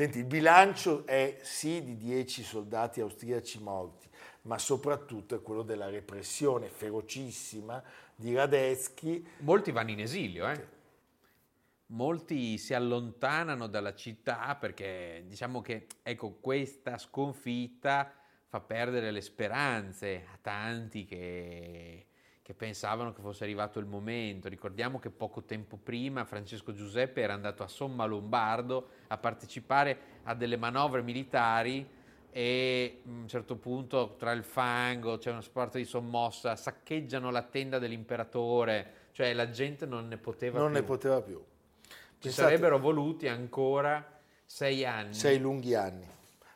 Senti, 0.00 0.20
il 0.20 0.24
bilancio 0.24 1.06
è 1.06 1.40
sì 1.42 1.84
di 1.84 1.94
10 1.98 2.42
soldati 2.42 3.02
austriaci 3.02 3.62
morti, 3.62 4.08
ma 4.44 4.56
soprattutto 4.56 5.34
è 5.34 5.42
quello 5.42 5.60
della 5.60 5.90
repressione 5.90 6.70
ferocissima 6.70 7.82
di 8.16 8.34
Radetzky. 8.34 9.22
Molti 9.40 9.72
vanno 9.72 9.90
in 9.90 10.00
esilio, 10.00 10.48
eh? 10.48 10.66
Molti 11.88 12.56
si 12.56 12.72
allontanano 12.72 13.66
dalla 13.66 13.94
città 13.94 14.56
perché 14.58 15.24
diciamo 15.26 15.60
che 15.60 15.86
ecco, 16.02 16.38
questa 16.40 16.96
sconfitta 16.96 18.10
fa 18.46 18.58
perdere 18.58 19.10
le 19.10 19.20
speranze 19.20 20.24
a 20.32 20.38
tanti 20.40 21.04
che, 21.04 22.06
che 22.50 22.56
pensavano 22.56 23.12
che 23.12 23.22
fosse 23.22 23.44
arrivato 23.44 23.78
il 23.78 23.86
momento. 23.86 24.48
Ricordiamo 24.48 24.98
che 24.98 25.08
poco 25.08 25.44
tempo 25.44 25.76
prima 25.76 26.24
Francesco 26.24 26.72
Giuseppe 26.72 27.20
era 27.20 27.32
andato 27.32 27.62
a 27.62 27.68
Somma 27.68 28.06
Lombardo 28.06 28.88
a 29.06 29.18
partecipare 29.18 29.98
a 30.24 30.34
delle 30.34 30.56
manovre 30.56 31.00
militari 31.00 31.88
e 32.32 33.02
a 33.06 33.08
un 33.08 33.28
certo 33.28 33.54
punto 33.54 34.16
tra 34.18 34.32
il 34.32 34.42
fango 34.42 35.18
c'è 35.18 35.30
una 35.30 35.42
sorta 35.42 35.78
di 35.78 35.84
sommossa, 35.84 36.56
saccheggiano 36.56 37.30
la 37.30 37.42
tenda 37.42 37.78
dell'imperatore, 37.78 38.94
cioè 39.12 39.32
la 39.32 39.50
gente 39.50 39.86
non 39.86 40.08
ne 40.08 40.16
poteva 40.16 40.58
non 40.58 40.72
più. 40.72 40.80
ne 40.80 40.82
poteva 40.84 41.22
più. 41.22 41.40
Ci 41.84 41.92
Pensate, 42.18 42.48
sarebbero 42.48 42.80
voluti 42.80 43.28
ancora 43.28 44.04
sei 44.44 44.84
anni. 44.84 45.14
sei 45.14 45.38
lunghi 45.38 45.74
anni 45.76 46.08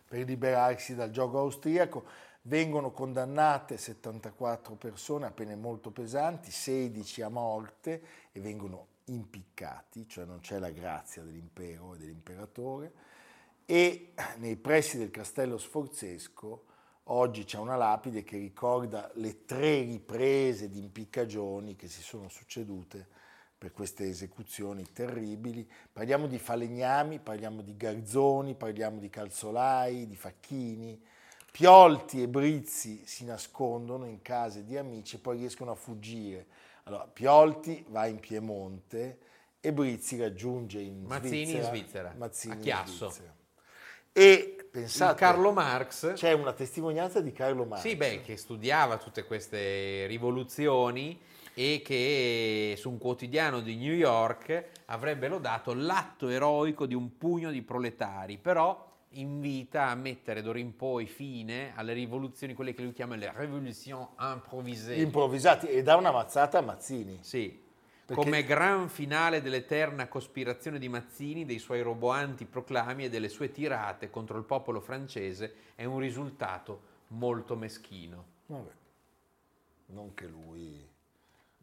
per 0.09 0.25
liberarsi 0.25 0.97
dal 0.97 1.11
gioco 1.13 1.39
austriaco. 1.39 2.05
Vengono 2.47 2.91
condannate 2.91 3.79
74 3.79 4.75
persone 4.75 5.25
a 5.25 5.31
pene 5.31 5.57
molto 5.57 5.91
pesanti, 5.91 6.51
16 6.51 7.23
a 7.23 7.31
morte 7.31 8.03
e 8.33 8.41
vengono 8.41 8.89
impiccati, 9.07 10.07
cioè 10.07 10.27
non 10.27 10.41
c'è 10.41 10.59
la 10.59 10.69
grazia 10.69 11.23
dell'impero 11.23 11.95
e 11.95 11.99
dell'imperatore. 11.99 12.93
E 13.65 14.13
nei 14.37 14.57
pressi 14.57 14.99
del 14.99 15.11
castello 15.11 15.57
sforzesco 15.57 16.65
oggi 17.05 17.45
c'è 17.45 17.57
una 17.57 17.77
lapide 17.77 18.25
che 18.25 18.37
ricorda 18.37 19.11
le 19.15 19.47
tre 19.47 19.81
riprese 19.81 20.69
di 20.69 20.81
impiccagioni 20.81 21.77
che 21.77 21.89
si 21.89 22.03
sono 22.03 22.29
succedute 22.29 23.09
per 23.57 23.73
queste 23.73 24.07
esecuzioni 24.07 24.85
terribili. 24.93 25.67
Parliamo 25.91 26.27
di 26.27 26.39
falegnami, 26.39 27.21
parliamo 27.21 27.63
di 27.63 27.75
garzoni, 27.75 28.55
parliamo 28.55 28.99
di 28.99 29.09
calzolai, 29.09 30.07
di 30.07 30.17
facchini. 30.17 31.03
Piolti 31.57 32.21
e 32.21 32.27
Brizzi 32.27 33.03
si 33.05 33.25
nascondono 33.25 34.07
in 34.07 34.23
case 34.23 34.65
di 34.65 34.77
amici 34.77 35.15
e 35.15 35.19
poi 35.21 35.37
riescono 35.37 35.71
a 35.71 35.77
fuggire. 35.77 36.47
Allora, 36.83 37.07
Piolti 37.07 37.85
va 37.91 38.07
in 38.07 38.19
Piemonte 38.19 39.19
e 39.61 39.73
Brizzi 39.73 40.19
raggiunge 40.19 40.81
in 40.81 41.05
Mazzini 41.05 41.43
in 41.43 41.47
Svizzera, 41.47 41.69
Svizzera, 41.69 42.15
Mazzini 42.17 42.55
a 42.55 42.57
Chiasso. 42.57 43.09
Svizzera. 43.09 43.35
E 44.11 44.67
pensate, 44.69 45.15
Carlo 45.15 45.53
Marx, 45.53 46.15
c'è 46.15 46.33
una 46.33 46.53
testimonianza 46.55 47.21
di 47.21 47.31
Carlo 47.31 47.65
Marx. 47.65 47.83
sì, 47.83 47.95
beh, 47.95 48.23
che 48.23 48.37
studiava 48.37 48.97
tutte 48.97 49.23
queste 49.23 50.07
rivoluzioni 50.07 51.21
e 51.55 51.83
che 51.85 52.75
su 52.77 52.91
un 52.91 52.99
quotidiano 52.99 53.61
di 53.61 53.77
New 53.77 53.95
York 53.95 54.71
avrebbe 54.87 55.29
lodato 55.29 55.73
l'atto 55.73 56.27
eroico 56.27 56.85
di 56.85 56.95
un 56.95 57.17
pugno 57.17 57.53
di 57.53 57.63
proletari, 57.63 58.39
però 58.39 58.91
invita 59.15 59.89
a 59.89 59.95
mettere 59.95 60.43
d'ora 60.43 60.59
in 60.59 60.77
poi 60.77 61.07
fine 61.07 61.73
alle 61.75 61.93
rivoluzioni, 61.93 62.55
quelle 62.55 62.75
che 62.75 62.83
lui 62.83 62.93
chiama 62.93 63.17
le 63.17 63.33
révolutions 63.33 64.09
improvisées. 64.19 64.99
improvvisati 64.99 65.67
e 65.69 65.83
dà 65.83 65.97
una 65.97 66.11
mazzata 66.11 66.59
a 66.59 66.63
Mazzini. 66.63 67.19
Sì, 67.23 67.63
Perché- 68.07 68.23
come 68.23 68.45
gran 68.45 68.89
finale 68.89 69.41
dell'eterna 69.41 70.09
cospirazione 70.09 70.79
di 70.79 70.89
Mazzini, 70.89 71.45
dei 71.45 71.59
suoi 71.59 71.81
roboanti 71.83 72.45
proclami 72.45 73.05
e 73.05 73.09
delle 73.09 73.29
sue 73.29 73.51
tirate 73.51 74.11
contro 74.11 74.37
il 74.37 74.45
popolo 74.45 74.81
francese, 74.81 75.55
è 75.75 75.85
un 75.85 75.99
risultato 75.99 76.93
molto 77.09 77.57
meschino. 77.57 78.25
Vabbè. 78.47 78.71
Non 79.87 80.15
che 80.15 80.27
lui, 80.27 80.87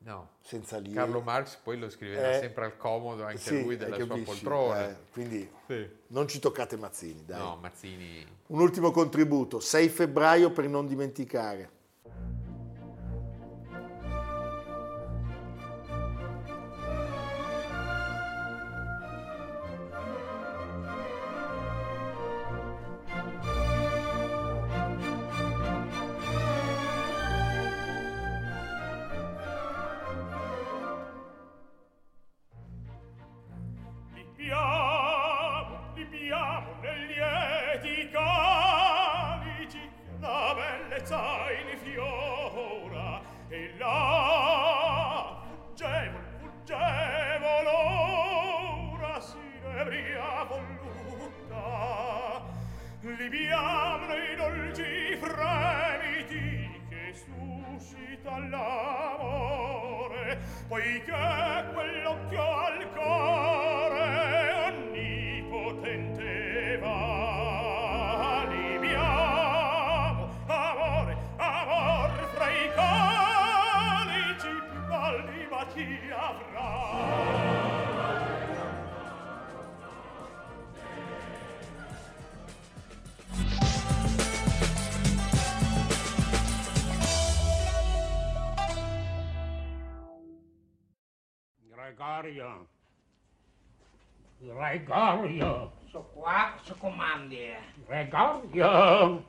No, 0.03 0.29
senza 0.41 0.77
lì. 0.79 0.91
Carlo 0.93 1.21
Marx 1.21 1.57
poi 1.57 1.77
lo 1.77 1.89
scriveva 1.89 2.31
Eh, 2.31 2.39
sempre 2.39 2.65
al 2.65 2.75
comodo 2.75 3.23
anche 3.23 3.37
sì, 3.37 3.61
lui 3.63 3.77
della 3.77 3.95
sua 3.97 4.07
capisci? 4.07 4.25
poltrona. 4.25 4.89
Eh, 4.89 4.95
quindi 5.11 5.47
Sì. 5.67 5.87
non 6.07 6.27
ci 6.27 6.39
toccate 6.39 6.75
Mazzini, 6.75 7.23
dai. 7.23 7.37
No, 7.37 7.57
Mazzini 7.61 8.25
Un 8.47 8.59
ultimo 8.61 8.89
contributo, 8.91 9.59
6 9.59 9.89
febbraio 9.89 10.51
per 10.51 10.67
non 10.67 10.87
dimenticare. 10.87 11.69
bellezza 41.01 41.49
in 41.59 41.77
fiora 41.79 43.21
e 43.49 43.73
la 43.77 45.41
fuggevol 45.49 46.21
fuggevol 46.39 47.65
ora 47.65 49.19
si 49.19 49.39
nebria 49.63 50.45
volutta 50.47 52.43
libiam 52.99 54.05
nei 54.07 54.35
dolci 54.35 55.17
fremiti 55.17 56.81
che 56.89 57.13
suscita 57.15 58.37
l'amore 58.37 60.37
poiché 60.67 61.65
Gregorio. 92.21 92.67
Gregorio. 94.39 95.71
So 95.91 96.01
qua, 96.13 96.53
so 96.63 96.75
comandi. 96.75 97.49
Gregorio. 97.87 99.25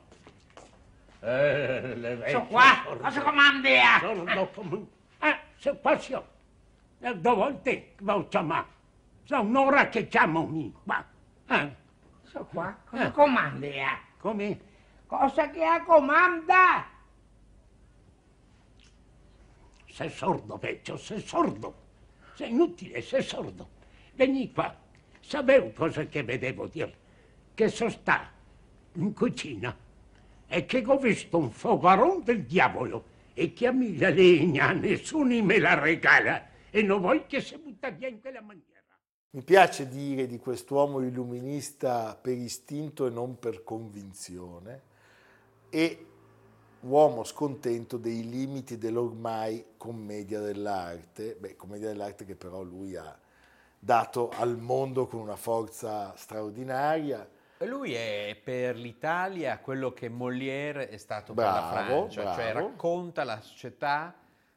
Eh, 1.19 1.95
le 1.95 2.15
vecchie 2.17 2.31
So 2.31 2.41
qua, 2.45 2.81
sordo- 2.83 3.01
ma 3.01 3.11
so 3.11 3.21
comandi. 3.21 3.75
sordo 3.99 4.47
come- 4.53 4.87
Eh, 5.19 5.39
se 5.57 5.73
passio. 5.75 6.27
E 6.99 7.15
due 7.17 7.33
volte 7.35 7.95
che 7.95 8.11
ho 8.11 8.27
chiamato. 8.27 8.71
Sono 9.23 9.41
un'ora 9.41 9.89
che 9.89 10.07
chiamami 10.07 10.71
qua. 10.83 11.03
Eh, 11.47 11.81
So 12.25 12.45
qua, 12.45 12.69
Eh. 12.69 12.89
cosa 12.89 13.11
comandi? 13.11 13.73
come? 14.17 14.59
Cosa 15.05 15.49
che 15.51 15.63
ha 15.63 15.83
comanda? 15.83 16.83
Sei 19.87 20.09
sordo, 20.09 20.57
vecchio, 20.57 20.97
sei 20.97 21.19
sordo. 21.21 21.81
Sei 22.35 22.49
inutile, 22.49 23.01
sei 23.01 23.23
sordo. 23.23 23.69
Vieni 24.13 24.51
qua. 24.51 24.75
Sapevo 25.19 25.71
cosa 25.71 26.05
che 26.05 26.23
vedevo 26.23 26.67
dire. 26.67 27.01
Che 27.53 27.69
so 27.69 27.89
sta 27.89 28.31
in 28.93 29.13
cucina 29.13 29.75
e 30.47 30.65
che 30.65 30.83
ho 30.85 30.97
visto 30.97 31.37
un 31.37 31.51
fogaron 31.51 32.23
del 32.23 32.43
diavolo 32.43 33.11
e 33.33 33.53
me 33.71 33.97
la 33.97 34.09
legna 34.09 34.71
nessuno 34.71 35.41
me 35.43 35.57
la 35.57 35.79
regala 35.79 36.47
e 36.69 36.81
non 36.83 37.01
voglio 37.01 37.25
che 37.27 37.41
si 37.41 37.57
butta 37.57 37.89
via 37.89 38.07
in 38.07 38.19
quella 38.19 38.41
maniera. 38.41 38.81
Mi 39.31 39.41
piace 39.43 39.87
dire 39.87 40.27
di 40.27 40.37
quest'uomo 40.37 40.99
illuminista 41.01 42.15
per 42.15 42.37
istinto 42.37 43.07
e 43.07 43.09
non 43.09 43.39
per 43.39 43.63
convinzione 43.63 44.81
e 45.69 46.05
uomo 46.83 47.23
scontento 47.23 47.97
dei 47.97 48.27
limiti 48.29 48.77
dell'ormai 48.77 49.73
commedia 49.77 50.39
dell'arte, 50.39 51.35
beh, 51.35 51.55
commedia 51.55 51.87
dell'arte 51.89 52.25
che 52.25 52.35
però 52.35 52.61
lui 52.61 52.95
ha 52.95 53.17
dato 53.79 54.29
al 54.29 54.57
mondo 54.57 55.07
con 55.07 55.19
una 55.19 55.35
forza 55.35 56.15
straordinaria. 56.15 57.27
Lui 57.59 57.93
è 57.93 58.37
per 58.43 58.75
l'Italia 58.75 59.59
quello 59.59 59.93
che 59.93 60.09
Molière 60.09 60.89
è 60.89 60.97
stato 60.97 61.33
per 61.33 61.45
la 61.45 61.51
Bravo, 61.51 62.09
Francia, 62.09 62.33
cioè 62.33 62.51
bravo. 62.51 62.67
racconta 62.67 63.23
la 63.23 63.39
società 63.39 64.13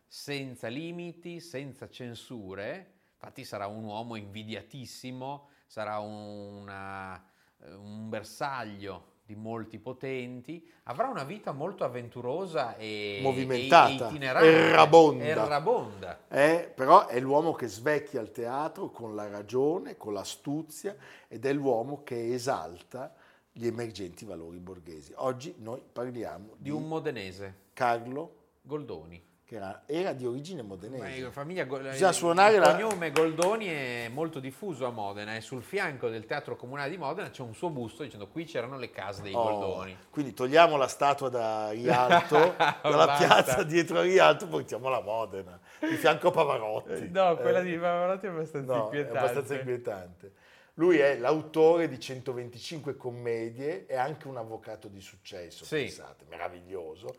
senza 0.06 0.66
limiti, 0.68 1.40
senza 1.40 1.88
censure. 1.88 2.94
Infatti 3.14 3.44
sarà 3.44 3.66
un 3.66 3.84
uomo 3.84 4.16
invidiatissimo, 4.16 5.48
sarà 5.66 5.98
una- 6.00 7.22
un 7.58 8.08
bersaglio 8.08 9.14
di 9.26 9.34
molti 9.34 9.78
potenti, 9.80 10.64
avrà 10.84 11.08
una 11.08 11.24
vita 11.24 11.50
molto 11.50 11.82
avventurosa 11.82 12.76
e 12.76 13.18
Movimentata, 13.22 14.08
e 14.08 14.46
errabonda. 14.46 15.24
errabonda. 15.24 16.20
Eh, 16.28 16.72
però 16.72 17.08
è 17.08 17.18
l'uomo 17.18 17.52
che 17.52 17.66
svecchia 17.66 18.20
il 18.20 18.30
teatro 18.30 18.90
con 18.90 19.16
la 19.16 19.28
ragione, 19.28 19.96
con 19.96 20.12
l'astuzia 20.12 20.96
ed 21.26 21.44
è 21.44 21.52
l'uomo 21.52 22.04
che 22.04 22.32
esalta 22.32 23.12
gli 23.50 23.66
emergenti 23.66 24.24
valori 24.24 24.58
borghesi. 24.58 25.12
Oggi 25.16 25.56
noi 25.58 25.82
parliamo 25.90 26.54
di, 26.56 26.64
Di 26.64 26.70
un 26.70 26.86
modenese, 26.86 27.54
Carlo 27.72 28.34
Goldoni. 28.62 29.20
Che 29.46 29.54
era, 29.56 29.82
era 29.86 30.12
di 30.12 30.26
origine 30.26 30.60
Ma 30.62 30.68
modenese. 30.70 31.20
la 31.22 31.30
famiglia 31.30 31.64
Bisogna 31.64 32.08
il- 32.08 32.14
suonare 32.14 32.54
il 32.54 32.60
la- 32.60 32.72
cognome 32.72 33.12
Goldoni 33.12 33.66
è 33.66 34.08
molto 34.12 34.40
diffuso 34.40 34.86
a 34.86 34.90
Modena 34.90 35.36
e 35.36 35.40
sul 35.40 35.62
fianco 35.62 36.08
del 36.08 36.26
Teatro 36.26 36.56
Comunale 36.56 36.90
di 36.90 36.96
Modena 36.96 37.30
c'è 37.30 37.42
un 37.42 37.54
suo 37.54 37.70
busto 37.70 38.02
dicendo 38.02 38.26
qui 38.26 38.44
c'erano 38.44 38.76
le 38.76 38.90
case 38.90 39.22
dei 39.22 39.32
Oh, 39.32 39.42
Goldoni. 39.44 39.96
quindi 40.10 40.34
togliamo 40.34 40.76
la 40.76 40.88
statua 40.88 41.28
da 41.28 41.70
Rialto, 41.70 42.56
dalla 42.82 43.14
piazza 43.16 43.62
dietro 43.62 44.00
a 44.00 44.02
Rialto, 44.02 44.48
portiamola 44.48 44.96
a 44.96 45.02
Modena, 45.02 45.60
di 45.78 45.94
fianco 45.94 46.26
a 46.28 46.30
Pavarotti. 46.32 47.08
No, 47.12 47.36
quella 47.36 47.60
Eh, 47.60 47.64
di 47.64 47.76
Pavarotti 47.78 48.26
è 48.26 48.28
abbastanza 48.30 48.72
no, 48.74 48.78
è 48.80 48.82
inquietante. 48.84 49.18
abbastanza 49.18 49.54
inquietante. 49.54 50.32
Lui 50.74 50.98
è 50.98 51.16
l'autore 51.16 51.88
di 51.88 52.00
125 52.00 52.96
commedie 52.96 53.86
e 53.86 53.94
anche 53.96 54.26
un 54.26 54.36
avvocato 54.38 54.88
di 54.88 55.00
successo, 55.00 55.64
Sì. 55.64 55.76
pensate, 55.76 56.24
meraviglioso, 56.28 57.14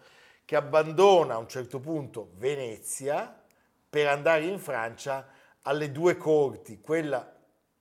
che 0.47 0.55
abbandona 0.55 1.33
a 1.33 1.39
un 1.39 1.49
certo 1.49 1.81
punto 1.81 2.31
Venezia 2.37 3.37
per 3.89 4.07
andare 4.07 4.45
in 4.45 4.59
Francia 4.59 5.27
alle 5.63 5.91
due 5.91 6.15
corti, 6.15 6.79
quella 6.79 7.35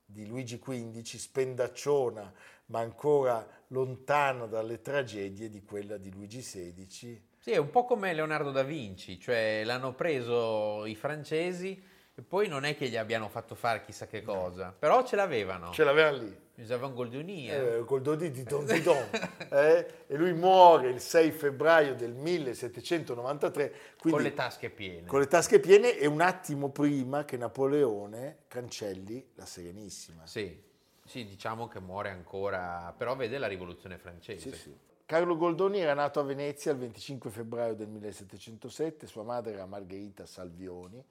di 0.04 0.26
Luigi 0.26 0.58
XV, 0.58 1.00
spendacciona, 1.16 2.32
ma 2.66 2.80
ancora 2.80 3.46
lontana 3.68 4.46
dalle 4.46 4.80
tragedie 4.80 5.48
di 5.48 5.62
quella 5.62 5.96
di 5.96 6.10
Luigi 6.10 6.40
XVI. 6.40 7.22
Sì, 7.38 7.52
è 7.52 7.56
un 7.56 7.70
po' 7.70 7.84
come 7.84 8.12
Leonardo 8.12 8.50
da 8.50 8.64
Vinci, 8.64 9.20
cioè 9.20 9.62
l'hanno 9.62 9.94
preso 9.94 10.84
i 10.86 10.96
francesi 10.96 11.80
e 12.18 12.22
poi 12.22 12.48
non 12.48 12.64
è 12.64 12.74
che 12.74 12.88
gli 12.88 12.96
abbiano 12.96 13.28
fatto 13.28 13.54
fare 13.54 13.82
chissà 13.82 14.06
che 14.06 14.22
cosa, 14.22 14.74
però 14.76 15.04
ce 15.04 15.16
l'avevano. 15.16 15.70
Ce 15.72 15.84
l'aveva 15.84 16.10
lì. 16.10 16.44
Usavano 16.54 16.94
Goldoni. 16.94 17.50
eh. 17.50 17.82
col 17.84 18.00
Dodi 18.00 18.30
di 18.30 18.42
Don 18.42 18.64
di 18.72 18.80
Don, 18.80 19.06
eh, 19.50 20.04
e 20.06 20.16
lui 20.16 20.32
muore 20.32 20.88
il 20.88 21.00
6 21.00 21.30
febbraio 21.30 21.94
del 21.94 22.14
1793, 22.14 23.74
quindi 23.98 24.18
con 24.18 24.22
le 24.22 24.32
tasche 24.32 24.70
piene. 24.70 25.06
con 25.06 25.20
le 25.20 25.26
tasche 25.26 25.60
piene 25.60 25.98
e 25.98 26.06
un 26.06 26.22
attimo 26.22 26.70
prima 26.70 27.26
che 27.26 27.36
Napoleone 27.36 28.44
cancelli 28.48 29.32
la 29.34 29.44
Serenissima. 29.44 30.26
Sì, 30.26 30.58
sì, 31.04 31.26
diciamo 31.26 31.68
che 31.68 31.80
muore 31.80 32.08
ancora, 32.08 32.94
però 32.96 33.14
vede 33.14 33.36
la 33.36 33.46
rivoluzione 33.46 33.98
francese. 33.98 34.52
Sì, 34.52 34.58
sì. 34.58 34.76
Carlo 35.04 35.36
Goldoni 35.36 35.80
era 35.80 35.92
nato 35.92 36.18
a 36.18 36.22
Venezia 36.22 36.72
il 36.72 36.78
25 36.78 37.28
febbraio 37.28 37.74
del 37.74 37.88
1707, 37.88 39.06
sua 39.06 39.22
madre 39.22 39.52
era 39.52 39.66
Margherita 39.66 40.24
Salvioni 40.24 41.04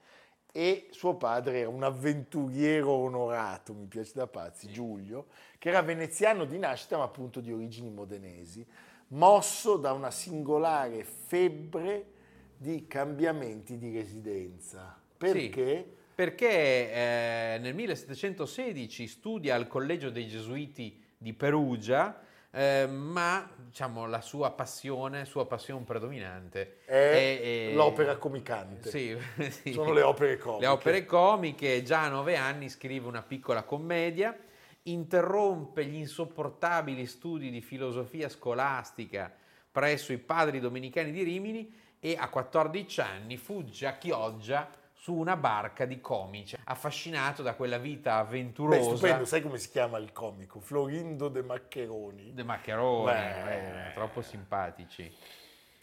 e 0.56 0.86
suo 0.88 1.16
padre 1.16 1.58
era 1.58 1.68
un 1.68 1.82
avventuriero 1.82 2.90
onorato, 2.90 3.74
mi 3.74 3.84
piace 3.84 4.12
da 4.14 4.26
pazzi, 4.26 4.68
Giulio, 4.68 5.26
che 5.58 5.68
era 5.68 5.82
veneziano 5.82 6.46
di 6.46 6.56
nascita 6.56 6.96
ma 6.96 7.04
appunto 7.04 7.40
di 7.40 7.52
origini 7.52 7.90
modenesi, 7.90 8.66
mosso 9.08 9.76
da 9.76 9.92
una 9.92 10.10
singolare 10.10 11.04
febbre 11.04 12.06
di 12.56 12.86
cambiamenti 12.86 13.76
di 13.76 13.92
residenza. 13.92 14.98
Perché? 15.18 15.86
Perché 16.14 16.48
eh, 16.48 17.58
nel 17.58 17.74
1716 17.74 19.08
studia 19.08 19.56
al 19.56 19.66
Collegio 19.66 20.08
dei 20.08 20.26
Gesuiti 20.26 20.98
di 21.18 21.34
Perugia, 21.34 22.18
eh, 22.56 22.86
ma 22.86 23.46
diciamo, 23.54 24.06
la 24.06 24.22
sua 24.22 24.50
passione, 24.50 25.26
sua 25.26 25.46
passione 25.46 25.84
predominante 25.84 26.78
È 26.86 27.72
l'opera 27.74 28.16
comicante. 28.16 28.88
Sì, 28.88 29.14
sì. 29.50 29.74
Sono 29.74 29.92
le 29.92 30.00
opere 30.00 30.38
comiche. 30.38 30.64
Le 30.64 30.70
opere 30.70 31.04
comiche, 31.04 31.82
già 31.82 32.04
a 32.04 32.08
nove 32.08 32.36
anni 32.36 32.70
scrive 32.70 33.06
una 33.06 33.20
piccola 33.20 33.64
commedia, 33.64 34.34
interrompe 34.84 35.84
gli 35.84 35.96
insopportabili 35.96 37.04
studi 37.04 37.50
di 37.50 37.60
filosofia 37.60 38.30
scolastica 38.30 39.30
presso 39.70 40.14
i 40.14 40.18
padri 40.18 40.58
domenicani 40.58 41.12
di 41.12 41.22
Rimini 41.22 41.70
e 42.00 42.16
a 42.18 42.30
14 42.30 43.00
anni 43.02 43.36
fugge 43.36 43.86
a 43.86 43.98
Chioggia 43.98 44.70
su 45.06 45.14
una 45.14 45.36
barca 45.36 45.84
di 45.84 46.00
comici, 46.00 46.58
affascinato 46.64 47.44
da 47.44 47.54
quella 47.54 47.78
vita 47.78 48.14
Beh, 48.14 48.18
avventurosa. 48.18 48.96
stupendo, 48.96 49.24
sai 49.24 49.40
come 49.40 49.56
si 49.56 49.70
chiama 49.70 49.98
il 49.98 50.10
comico? 50.10 50.58
Florindo 50.58 51.28
De 51.28 51.42
Maccheroni. 51.42 52.34
De 52.34 52.42
Maccheroni, 52.42 53.04
Beh. 53.04 53.90
eh, 53.90 53.92
troppo 53.92 54.20
simpatici. 54.20 55.08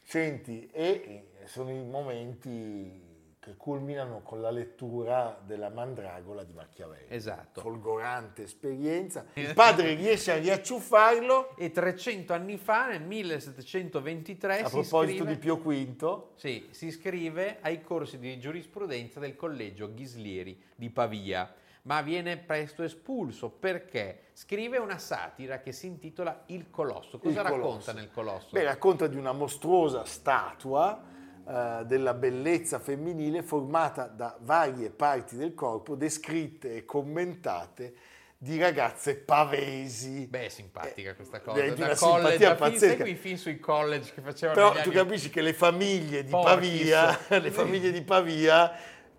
Senti, 0.01 0.69
e 0.73 1.29
eh, 1.39 1.47
sono 1.47 1.69
i 1.69 1.81
momenti 1.85 3.12
che 3.43 3.57
culminano 3.57 4.21
con 4.21 4.39
la 4.39 4.49
lettura 4.51 5.37
della 5.45 5.69
Mandragola 5.69 6.43
di 6.45 6.53
Machiavelli. 6.53 7.07
Esatto. 7.09 7.59
Folgorante 7.59 8.43
esperienza. 8.43 9.25
Il 9.35 9.53
padre 9.53 9.95
riesce 9.95 10.31
a 10.31 10.37
riacciuffarlo 10.37 11.57
E 11.57 11.69
300 11.71 12.31
anni 12.31 12.57
fa, 12.57 12.87
nel 12.87 13.01
1723, 13.01 14.61
a 14.61 14.67
si 14.67 14.71
proposito 14.79 15.23
iscrive- 15.23 15.33
di 15.33 15.37
Pio 15.37 15.57
V. 15.57 16.23
Sì, 16.35 16.67
si 16.71 16.85
iscrive 16.85 17.57
ai 17.61 17.81
corsi 17.81 18.17
di 18.17 18.39
giurisprudenza 18.39 19.19
del 19.19 19.35
collegio 19.35 19.93
Ghislieri 19.93 20.61
di 20.75 20.89
Pavia, 20.89 21.53
ma 21.83 22.01
viene 22.01 22.37
presto 22.37 22.81
espulso 22.81 23.49
perché 23.49 24.27
scrive 24.31 24.77
una 24.77 24.97
satira 24.97 25.59
che 25.59 25.73
si 25.73 25.87
intitola 25.87 26.43
Il 26.45 26.69
Colosso. 26.69 27.19
Cosa 27.19 27.41
Il 27.41 27.45
racconta 27.45 27.59
Colosso. 27.59 27.91
nel 27.91 28.09
Colosso? 28.09 28.47
Beh, 28.51 28.63
racconta 28.63 29.07
di 29.07 29.17
una 29.17 29.33
mostruosa 29.33 30.05
statua 30.05 31.11
eh, 31.47 31.83
della 31.85 32.13
bellezza 32.13 32.79
femminile 32.79 33.43
formata 33.43 34.05
da 34.07 34.37
varie 34.41 34.89
parti 34.89 35.35
del 35.35 35.53
corpo 35.53 35.95
descritte 35.95 36.75
e 36.75 36.85
commentate 36.85 37.93
di 38.37 38.59
ragazze 38.59 39.15
pavesi. 39.15 40.27
Beh, 40.27 40.45
è 40.45 40.49
simpatica 40.49 41.15
questa 41.15 41.37
Eh, 41.37 41.41
cosa. 41.41 41.61
di 41.61 41.69
Da 41.69 41.85
una 41.85 41.95
college 41.95 42.29
simpatia 42.29 42.55
pazzesca. 42.55 43.01
quei 43.03 43.15
film 43.15 43.35
sui 43.37 43.57
college 43.59 44.11
che 44.13 44.21
facevano 44.21 44.53
Però 44.59 44.71
tu 44.81 44.89
anni- 44.89 44.97
capisci 44.97 45.29
che 45.29 45.41
le 45.41 45.53
famiglie 45.53 46.23
di 46.25 46.29
Porchis. 46.29 46.89
Pavia, 46.89 47.19
le 47.39 47.51
famiglie 47.51 47.91
di 47.91 48.01
Pavia 48.01 48.71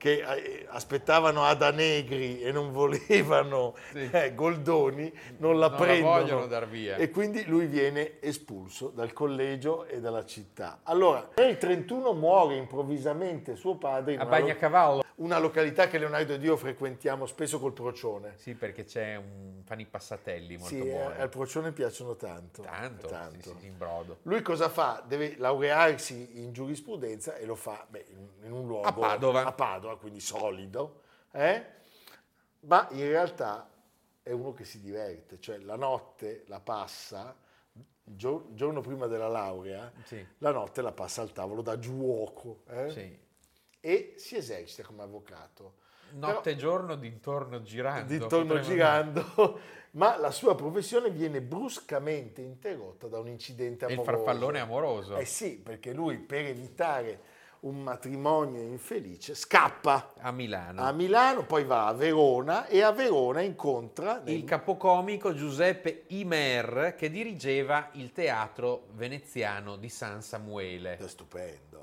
che 0.05 0.23
eh, 0.23 0.67
aspettavano 0.69 1.45
Ada 1.45 1.71
Negri 1.71 2.43
e 2.43 2.53
non 2.53 2.73
volevano 2.73 3.75
Sì. 3.91 4.07
eh, 4.13 4.35
Goldoni, 4.35 5.11
non 5.39 5.59
la 5.59 5.69
Non 5.69 5.79
la 5.79 5.83
prendono. 5.83 6.13
vogliono 6.21 6.47
dar 6.47 6.69
via. 6.69 6.97
E 6.97 7.09
quindi 7.11 7.47
lui 7.47 7.65
viene 7.65 8.21
espulso 8.21 8.89
dal 8.95 9.15
collegio 9.15 9.87
e 9.87 10.01
dalla 10.01 10.27
città. 10.27 10.81
Allora, 10.83 11.31
nel 11.37 11.57
31 11.57 12.13
muore 12.13 12.57
improvvisamente 12.57 13.57
suo 13.57 13.77
padre 13.77 14.17
A 14.17 14.27
Bagnacavallo. 14.27 15.03
Una 15.17 15.39
località 15.39 15.87
che 15.87 15.99
Leonardo 15.99 16.35
ed 16.35 16.43
io 16.43 16.57
frequentiamo 16.57 17.27
spesso 17.27 17.61
col 17.61 17.73
procione. 17.73 18.35
Sì, 18.37 18.55
perché 18.55 18.85
c'è 18.85 19.17
un... 19.17 19.63
fanno 19.65 19.81
i 19.83 19.87
passatelli 19.87 20.57
molto 20.57 20.75
Sì, 20.75 20.81
eh, 20.81 20.91
buoni. 20.91 21.21
al 21.21 21.29
procione 21.29 21.73
piacciono 21.73 22.17
tanto. 22.17 22.63
Tanto, 22.63 23.07
tanto. 23.07 23.51
Sì, 23.51 23.57
sì, 23.61 23.67
in 23.67 23.79
brodo. 23.79 24.19
Lui 24.23 24.43
cosa 24.43 24.69
fa? 24.69 25.03
Deve 25.07 25.37
laurearsi 25.39 26.41
in 26.41 26.53
giurisprudenza 26.53 27.37
e 27.37 27.45
lo 27.47 27.55
fa 27.55 27.87
beh, 27.89 28.07
in, 28.43 28.53
un 28.53 28.67
luogo 28.67 28.87
A 28.87 28.93
Padova. 28.93 29.45
a 29.45 29.53
Padova, 29.53 29.97
quindi 29.99 30.21
solido, 30.21 31.03
eh? 31.31 31.65
ma 32.61 32.89
in 32.93 33.07
realtà 33.07 33.69
è 34.23 34.33
uno 34.33 34.53
che 34.53 34.65
si 34.65 34.81
diverte, 34.81 35.39
cioè 35.39 35.59
la 35.59 35.77
notte 35.77 36.45
la 36.47 36.61
passa, 36.61 37.37
il 38.07 38.17
giorno 38.17 38.81
prima 38.81 39.07
della 39.07 39.29
laurea, 39.29 39.93
Sì. 40.05 40.27
la 40.39 40.51
notte 40.51 40.81
la 40.83 40.93
passa 40.93 41.21
al 41.23 41.33
tavolo 41.33 41.61
da 41.63 41.79
giuoco 41.79 42.63
eh? 42.69 42.91
Sì. 42.91 43.19
E 43.85 44.15
si 44.17 44.35
esercita 44.35 44.83
come 44.83 45.03
avvocato. 45.03 45.75
Notte 46.13 46.51
e 46.51 46.57
giorno 46.57 46.95
d'intorno 46.95 47.61
girando. 47.61 48.07
D'intorno 48.07 48.61
girando, 48.61 49.59
ma 49.93 50.17
la 50.17 50.31
sua 50.31 50.55
professione 50.55 51.11
viene 51.11 51.43
bruscamente 51.43 52.41
interrotta 52.41 53.09
da 53.09 53.19
un 53.19 53.29
incidente 53.29 53.85
È 53.85 53.91
il 53.91 53.99
amoroso. 53.99 54.17
farfallone 54.25 54.59
amoroso. 54.61 55.17
Eh 55.17 55.27
sì, 55.27 55.59
perché 55.59 55.93
lui 55.93 56.17
per 56.19 56.47
evitare 56.47 57.21
un 57.61 57.83
matrimonio 57.83 58.61
infelice 58.63 59.35
scappa 59.35 60.13
a 60.19 60.31
Milano. 60.31 60.83
a 60.83 60.93
Milano, 60.93 61.45
poi 61.45 61.65
va 61.65 61.87
a 61.87 61.93
Verona 61.93 62.67
e 62.67 62.81
a 62.83 62.93
Verona 62.93 63.41
incontra 63.41 64.21
nel- 64.25 64.35
il 64.35 64.45
capocomico 64.45 65.35
Giuseppe 65.35 66.05
Imer 66.09 66.95
che 66.97 67.11
dirigeva 67.11 67.89
il 67.93 68.13
teatro 68.13 68.87
veneziano 68.93 69.77
di 69.77 69.89
San 69.89 70.23
Samuele 70.23 70.97
È 70.97 71.09
stupendo. 71.09 71.74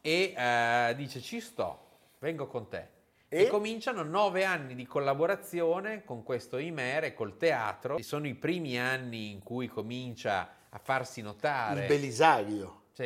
E 0.00 0.34
eh, 0.36 0.94
dice 0.96 1.20
ci 1.20 1.40
sto, 1.40 1.78
vengo 2.18 2.46
con 2.46 2.68
te. 2.68 2.98
E? 3.28 3.42
E? 3.42 3.46
cominciano 3.46 4.02
nove 4.02 4.44
anni 4.44 4.74
di 4.74 4.86
collaborazione 4.86 6.04
con 6.04 6.22
questo 6.24 6.58
Imer 6.58 7.04
e 7.04 7.14
col 7.14 7.36
teatro. 7.36 7.98
Sono 8.02 8.26
i 8.26 8.34
primi 8.34 8.78
anni 8.78 9.30
in 9.30 9.42
cui 9.42 9.68
comincia 9.68 10.50
a 10.68 10.78
farsi 10.78 11.22
notare 11.22 11.82
Il 11.82 11.86
Belisario. 11.86 12.82
sì, 12.92 13.04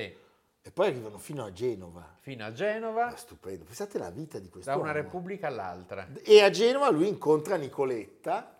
E 0.62 0.70
poi 0.72 0.88
arrivano 0.88 1.18
fino 1.18 1.44
a 1.44 1.52
Genova. 1.52 2.16
fino 2.20 2.44
a 2.44 2.52
Genova, 2.52 3.12
È 3.12 3.16
stupendo. 3.18 3.64
Pensate 3.64 3.98
alla 3.98 4.11
vita 4.11 4.38
di 4.38 4.48
questo 4.48 4.70
da 4.70 4.76
una 4.76 4.92
repubblica 4.92 5.48
all'altra. 5.48 6.09
E 6.22 6.42
a 6.42 6.48
Genova 6.48 6.90
lui 6.90 7.09
incontra 7.09 7.57
Nicoletta, 7.57 8.57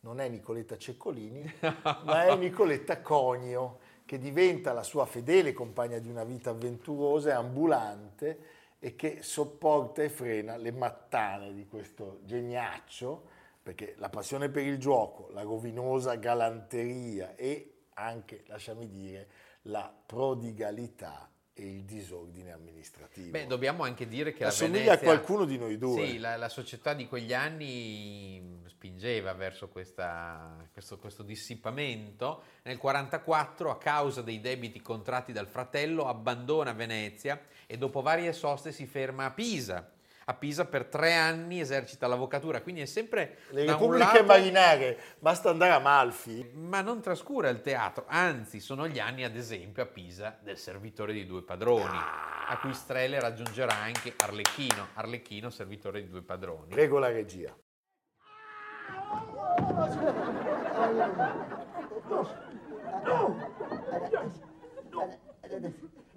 non 0.00 0.20
è 0.20 0.28
Nicoletta 0.28 0.78
Ceccolini, 0.78 1.52
ma 2.04 2.26
è 2.26 2.36
Nicoletta 2.36 3.00
Conio, 3.00 3.80
che 4.08 4.18
diventa 4.18 4.72
la 4.72 4.82
sua 4.82 5.04
fedele 5.04 5.52
compagna 5.52 5.98
di 5.98 6.08
una 6.08 6.24
vita 6.24 6.48
avventurosa 6.48 7.28
e 7.28 7.32
ambulante 7.34 8.38
e 8.78 8.96
che 8.96 9.18
sopporta 9.20 10.02
e 10.02 10.08
frena 10.08 10.56
le 10.56 10.72
mattane 10.72 11.52
di 11.52 11.66
questo 11.66 12.20
geniaccio, 12.24 13.22
perché 13.62 13.96
la 13.98 14.08
passione 14.08 14.48
per 14.48 14.64
il 14.64 14.78
gioco, 14.78 15.28
la 15.32 15.42
rovinosa 15.42 16.14
galanteria 16.14 17.34
e 17.34 17.80
anche, 17.92 18.44
lasciami 18.46 18.88
dire, 18.88 19.28
la 19.64 19.94
prodigalità 20.06 21.30
e 21.60 21.66
il 21.66 21.82
disordine 21.82 22.52
amministrativo. 22.52 23.30
Beh, 23.30 23.46
dobbiamo 23.46 23.82
anche 23.82 24.06
dire 24.06 24.32
che 24.32 24.44
la 24.44 24.50
Assomiglia 24.50 24.94
Venezia... 24.94 25.10
a 25.10 25.14
qualcuno 25.14 25.44
di 25.44 25.58
noi 25.58 25.76
due. 25.76 26.06
Sì, 26.06 26.18
la, 26.18 26.36
la 26.36 26.48
società 26.48 26.94
di 26.94 27.08
quegli 27.08 27.34
anni 27.34 28.60
spingeva 28.66 29.32
verso 29.32 29.68
questa- 29.68 30.68
questo, 30.72 30.98
questo 30.98 31.24
dissipamento. 31.24 32.42
Nel 32.62 32.78
1944, 32.80 33.70
a 33.70 33.78
causa 33.78 34.22
dei 34.22 34.40
debiti 34.40 34.80
contratti 34.80 35.32
dal 35.32 35.48
fratello, 35.48 36.06
abbandona 36.06 36.72
Venezia 36.72 37.40
e 37.66 37.76
dopo 37.76 38.02
varie 38.02 38.32
soste 38.32 38.70
si 38.70 38.86
ferma 38.86 39.24
a 39.24 39.32
Pisa. 39.32 39.90
A 40.30 40.34
Pisa 40.34 40.66
per 40.66 40.84
tre 40.84 41.14
anni 41.14 41.58
esercita 41.58 42.06
l'avvocatura, 42.06 42.60
quindi 42.60 42.82
è 42.82 42.84
sempre 42.84 43.38
Le 43.48 43.62
un 43.62 43.68
repubbliche 43.68 44.04
lato- 44.04 44.24
marinarie, 44.26 44.98
basta 45.18 45.48
andare 45.48 45.72
a 45.72 45.76
Amalfi. 45.76 46.50
ma 46.54 46.82
non 46.82 47.00
trascura 47.00 47.48
il 47.48 47.62
teatro, 47.62 48.04
anzi 48.06 48.60
sono 48.60 48.86
gli 48.86 48.98
anni 48.98 49.24
ad 49.24 49.34
esempio 49.36 49.82
a 49.82 49.86
Pisa 49.86 50.36
del 50.42 50.58
servitore 50.58 51.14
di 51.14 51.24
due 51.24 51.42
padroni, 51.42 51.96
a 51.96 52.58
cui 52.60 52.74
Strele 52.74 53.18
raggiungerà 53.18 53.74
anche 53.74 54.12
Arlecchino, 54.18 54.88
Arlecchino 54.94 55.48
servitore 55.48 56.02
di 56.02 56.10
due 56.10 56.20
padroni. 56.22 56.74
Prego 56.74 56.98
la 56.98 57.08
regia. 57.08 57.56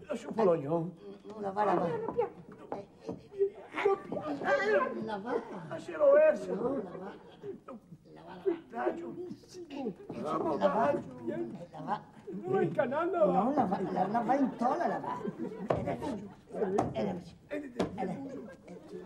Lascio 0.08 0.32
Pologno. 0.34 0.94
Non 1.24 1.42
la 1.42 1.52
va, 1.52 1.64
la 1.64 1.74
va. 1.74 1.88
La 1.88 1.98
va. 1.98 2.26
No. 3.08 3.61
La 3.82 5.18
va, 5.18 5.34
la 5.70 5.78
Ragionissimo. 8.72 9.94
va. 10.08 10.54
La 10.58 10.68
va. 10.68 10.94
La 11.72 11.82
va. 11.82 12.02
Noi 12.48 12.72
canale 12.72 13.12
No, 13.12 13.54
la 13.56 13.66
va. 13.66 13.80
La, 13.92 14.08
la 14.08 14.20
va 14.22 14.36
in 14.36 14.56
tola, 14.58 14.88
la 14.88 15.00
va. 15.00 15.18
Ed 15.76 15.88
è 15.88 15.98
giù. 16.00 16.30
Ed 17.48 17.64
è 17.64 17.72
giù. 17.72 17.86
Ed 17.96 18.10
è 18.10 18.18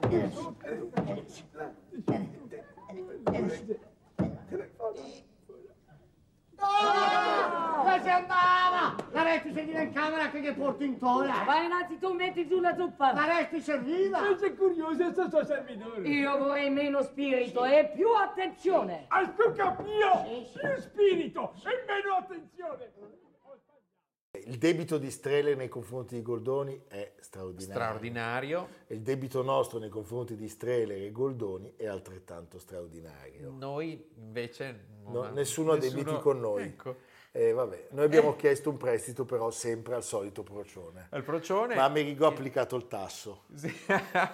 ed 0.02 0.14
è 0.14 0.28
giù. 0.36 0.56
Ed 7.96 8.06
è 8.06 8.26
giù. 9.26 9.34
Ed 9.34 9.34
è 9.34 9.34
giù. 9.34 9.34
Dove 9.34 9.34
si 9.34 9.34
andava? 9.34 9.34
La 9.34 9.34
resti 9.34 9.54
sedile 9.54 9.84
in 9.84 9.94
camera 9.94 10.30
che 10.30 10.42
gli 10.42 10.54
porto 10.54 10.84
in 10.84 10.98
tola. 10.98 11.44
Vai 11.46 11.66
innanzi 11.66 11.98
tu, 11.98 12.14
metti 12.14 12.48
giù 12.48 12.60
la 12.60 12.76
zuppa. 12.76 13.14
La 13.14 13.26
resti 13.26 13.60
serviva. 13.62 14.20
sei 14.38 14.56
curioso, 14.56 15.12
sto 15.12 15.30
suo 15.30 15.44
servitore. 15.44 16.08
Io 16.08 16.38
vorrei 16.38 16.70
meno 16.70 17.02
spirito 17.02 17.66
e 17.66 17.92
più 17.94 18.08
attenzione. 18.14 19.06
Al 19.10 19.36
tuo 19.36 19.52
capio, 19.52 20.24
più 20.54 20.82
spirito 20.82 21.54
e 21.64 21.86
meno 21.88 22.16
attenzione. 22.16 22.94
Il 24.46 24.58
debito 24.58 24.98
di 24.98 25.10
Strele 25.12 25.56
nei 25.56 25.70
confronti 25.70 26.16
di 26.16 26.22
Goldoni 26.22 26.84
è 26.88 27.14
straordinario. 27.20 27.82
Straordinario. 27.82 28.68
Il 28.88 29.02
debito 29.02 29.42
nostro 29.42 29.80
nei 29.80 29.90
confronti 29.90 30.36
di 30.36 30.50
Strele 30.50 31.06
e 31.06 31.12
Goldoni 31.12 31.74
è 31.78 31.88
altrettanto 31.88 32.60
straordinario. 32.60 33.50
Noi 33.52 34.12
invece... 34.18 34.88
No, 35.06 35.22
non- 35.24 35.34
nessuno 35.34 35.72
ha 35.72 35.78
debiti 35.78 36.18
con 36.20 36.40
noi. 36.40 36.64
Ecco. 36.64 36.96
Eh, 37.38 37.52
vabbè, 37.52 37.88
noi 37.90 38.06
abbiamo 38.06 38.38
chiesto 38.38 38.70
un 38.70 38.78
prestito 38.78 39.26
però 39.26 39.52
sempre 39.52 39.94
al 39.96 40.06
solito 40.06 40.42
procione. 40.42 41.08
Al 41.10 41.22
procione... 41.22 41.76
Ma 41.76 41.84
Amerigo 41.84 42.26
ha 42.26 42.30
applicato 42.30 42.78
il 42.78 42.88
tasso, 42.88 43.44
Sì. 43.54 43.68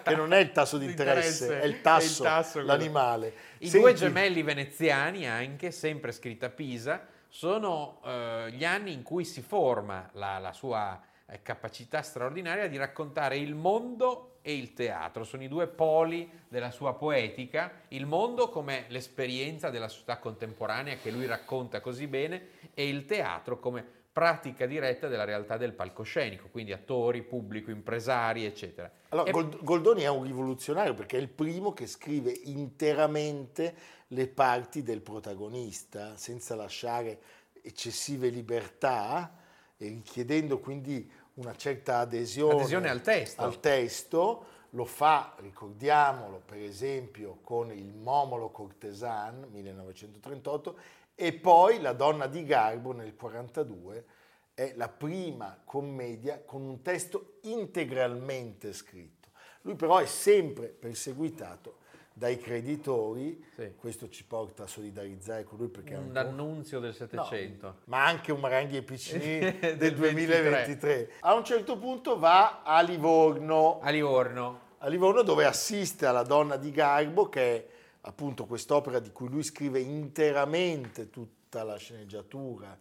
che 0.03 0.15
non 0.15 0.33
è 0.33 0.37
il 0.37 0.51
tasso 0.51 0.77
di 0.77 0.85
interesse, 0.85 1.61
è 1.61 1.65
il 1.65 1.81
tasso, 1.81 2.23
quello. 2.51 2.67
l'animale. 2.67 3.33
I 3.57 3.69
Senti- 3.69 3.79
due 3.79 3.93
gemelli 3.95 4.43
veneziani, 4.43 5.27
anche 5.27 5.71
sempre 5.71 6.11
scritta 6.11 6.45
a 6.45 6.49
Pisa, 6.51 7.07
sono 7.27 8.01
eh, 8.05 8.51
gli 8.51 8.63
anni 8.63 8.93
in 8.93 9.01
cui 9.01 9.25
si 9.25 9.41
forma 9.41 10.07
la, 10.13 10.37
la 10.37 10.53
sua 10.53 11.01
eh, 11.25 11.41
capacità 11.41 12.03
straordinaria 12.03 12.67
di 12.67 12.77
raccontare 12.77 13.35
il 13.35 13.55
mondo 13.55 14.30
e 14.41 14.55
il 14.55 14.73
teatro. 14.73 15.23
Sono 15.23 15.43
i 15.43 15.47
due 15.47 15.67
poli 15.67 16.29
della 16.47 16.71
sua 16.71 16.93
poetica, 16.93 17.71
il 17.89 18.05
mondo 18.05 18.49
come 18.49 18.85
l'esperienza 18.89 19.69
della 19.69 19.87
società 19.87 20.17
contemporanea 20.17 20.95
che 20.95 21.11
lui 21.11 21.25
racconta 21.25 21.79
così 21.81 22.07
bene 22.07 22.47
e 22.73 22.87
il 22.87 23.05
teatro 23.05 23.59
come 23.59 23.99
pratica 24.11 24.65
diretta 24.65 25.07
della 25.07 25.23
realtà 25.23 25.55
del 25.55 25.71
palcoscenico, 25.71 26.49
quindi 26.51 26.73
attori, 26.73 27.21
pubblico, 27.23 27.71
impresari, 27.71 28.43
eccetera. 28.45 28.91
Allora, 29.09 29.29
E- 29.29 29.31
Gold- 29.31 29.63
Goldoni 29.63 30.01
è 30.01 30.09
un 30.09 30.23
rivoluzionario 30.23 30.93
perché 30.93 31.17
è 31.17 31.21
il 31.21 31.29
primo 31.29 31.71
che 31.73 31.87
scrive 31.87 32.31
interamente 32.43 33.73
le 34.07 34.27
parti 34.27 34.83
del 34.83 35.01
protagonista, 35.01 36.17
senza 36.17 36.55
lasciare 36.55 37.19
eccessive 37.61 38.27
libertà 38.27 39.37
e 39.77 39.87
richiedendo 39.87 40.59
quindi 40.59 41.09
una 41.35 41.55
certa 41.55 41.99
adesione, 41.99 42.55
Adesione 42.55 42.89
al 42.89 43.01
testo. 43.01 43.41
al 43.41 43.59
testo. 43.59 44.45
Lo 44.71 44.85
fa, 44.85 45.35
ricordiamolo, 45.39 46.41
per 46.45 46.59
esempio 46.59 47.39
con 47.41 47.71
il 47.71 47.93
Momolo 47.93 48.49
Cortesan 48.51 49.47
1938 49.51 50.77
e 51.13 51.33
poi 51.33 51.81
La 51.81 51.91
donna 51.91 52.27
di 52.27 52.45
Garbo 52.45 52.93
nel 52.93 53.13
1942 53.13 54.05
è 54.53 54.73
la 54.75 54.87
prima 54.87 55.59
commedia 55.63 56.41
con 56.45 56.61
un 56.61 56.81
testo 56.81 57.37
integralmente 57.41 58.71
scritto. 58.73 59.29
Lui 59.61 59.75
però 59.75 59.97
è 59.97 60.05
sempre 60.05 60.67
perseguitato 60.67 61.79
dai 62.13 62.37
creditori, 62.37 63.43
Sì. 63.55 63.73
questo 63.77 64.09
ci 64.09 64.23
porta 64.25 64.63
a 64.63 64.67
solidarizzare 64.67 65.43
con 65.43 65.57
lui 65.57 65.69
perché 65.69 65.95
un 65.95 66.09
un 66.09 66.17
annunzio 66.17 66.79
del 66.79 66.89
No, 66.89 66.95
Settecento. 66.95 67.75
ma 67.85 68.05
anche 68.05 68.31
un 68.31 68.39
Maranghi 68.39 68.77
e 68.77 68.81
Piccini 68.83 69.39
del, 69.59 69.77
Del 69.77 69.95
2023. 69.95 71.11
A 71.21 71.33
un 71.33 71.43
certo 71.45 71.77
punto 71.77 72.19
va 72.19 72.63
a 72.63 72.81
Livorno, 72.81 73.79
A 73.81 73.89
Livorno. 73.89 74.59
a 74.79 74.87
Livorno 74.87 75.21
dove 75.21 75.45
assiste 75.45 76.05
alla 76.05 76.23
donna 76.23 76.57
di 76.57 76.71
Garbo, 76.71 77.29
che 77.29 77.41
è 77.41 77.67
appunto 78.01 78.45
quest'opera 78.45 78.99
di 78.99 79.11
cui 79.11 79.29
lui 79.29 79.43
scrive 79.43 79.79
interamente 79.79 81.09
tutta 81.09 81.63
la 81.63 81.77
sceneggiatura, 81.77 82.77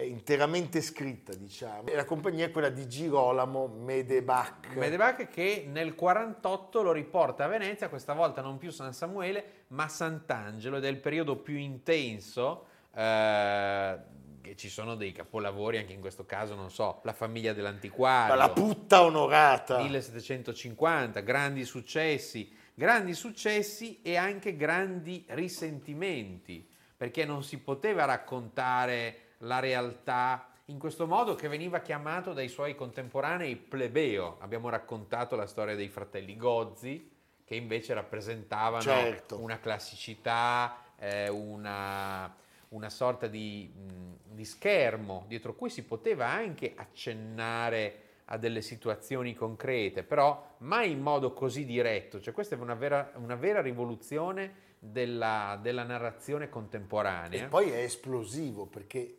interamente 0.00 0.80
scritta, 0.80 1.34
diciamo. 1.34 1.88
E 1.88 1.94
la 1.94 2.04
compagnia 2.04 2.46
è 2.46 2.50
quella 2.50 2.70
di 2.70 2.88
Girolamo 2.88 3.66
Medebach. 3.66 4.74
Medebach 4.74 5.28
che 5.28 5.66
nel 5.68 5.94
48 5.94 6.82
lo 6.82 6.92
riporta 6.92 7.44
a 7.44 7.48
Venezia, 7.48 7.88
questa 7.88 8.14
volta 8.14 8.40
non 8.40 8.56
più 8.56 8.70
San 8.70 8.94
Samuele, 8.94 9.64
ma 9.68 9.88
Sant'Angelo, 9.88 10.78
ed 10.78 10.84
è 10.84 10.88
il 10.88 10.98
periodo 10.98 11.36
più 11.36 11.56
intenso. 11.56 12.66
eh, 12.94 13.98
che 14.42 14.56
ci 14.56 14.68
sono 14.68 14.96
dei 14.96 15.12
capolavori, 15.12 15.78
anche 15.78 15.92
in 15.92 16.00
questo 16.00 16.26
caso, 16.26 16.54
non 16.54 16.70
so, 16.70 17.00
La 17.04 17.12
famiglia 17.12 17.52
dell'antiquario. 17.52 18.34
La 18.34 18.50
putta 18.50 19.02
onorata. 19.02 19.80
1750, 19.80 21.20
grandi 21.20 21.64
successi, 21.64 22.52
grandi 22.74 23.14
successi 23.14 24.00
e 24.02 24.16
anche 24.16 24.56
grandi 24.56 25.24
risentimenti, 25.28 26.68
perché 26.96 27.24
non 27.24 27.44
si 27.44 27.58
poteva 27.58 28.04
raccontare 28.04 29.21
la 29.42 29.58
realtà 29.60 30.46
in 30.66 30.78
questo 30.78 31.06
modo 31.06 31.34
che 31.34 31.48
veniva 31.48 31.80
chiamato 31.80 32.32
dai 32.32 32.48
suoi 32.48 32.74
contemporanei 32.74 33.56
plebeo. 33.56 34.36
Abbiamo 34.40 34.68
raccontato 34.68 35.36
la 35.36 35.46
storia 35.46 35.74
dei 35.74 35.88
fratelli 35.88 36.36
Gozzi, 36.36 37.10
che 37.44 37.54
invece 37.56 37.92
rappresentavano 37.94 38.82
Certo. 38.82 39.40
una 39.40 39.58
classicità, 39.58 40.76
eh, 40.96 41.28
una, 41.28 42.34
una 42.68 42.88
sorta 42.88 43.26
di, 43.26 43.70
mh, 43.74 44.34
di 44.34 44.44
schermo 44.44 45.24
dietro 45.26 45.54
cui 45.54 45.68
si 45.68 45.84
poteva 45.84 46.28
anche 46.28 46.72
accennare 46.76 47.98
a 48.26 48.38
delle 48.38 48.62
situazioni 48.62 49.34
concrete, 49.34 50.04
però 50.04 50.54
mai 50.58 50.92
in 50.92 51.00
modo 51.02 51.32
così 51.32 51.66
diretto. 51.66 52.20
Cioè, 52.20 52.32
questa 52.32 52.54
è 52.54 52.58
una 52.58 52.74
vera, 52.74 53.10
una 53.16 53.34
vera 53.34 53.60
rivoluzione 53.60 54.70
della, 54.78 55.58
della 55.60 55.82
narrazione 55.82 56.44
E 56.44 56.48
contemporanea. 56.48 57.48
poi 57.48 57.70
è 57.70 57.78
esplosivo 57.82 58.64
perché, 58.66 59.18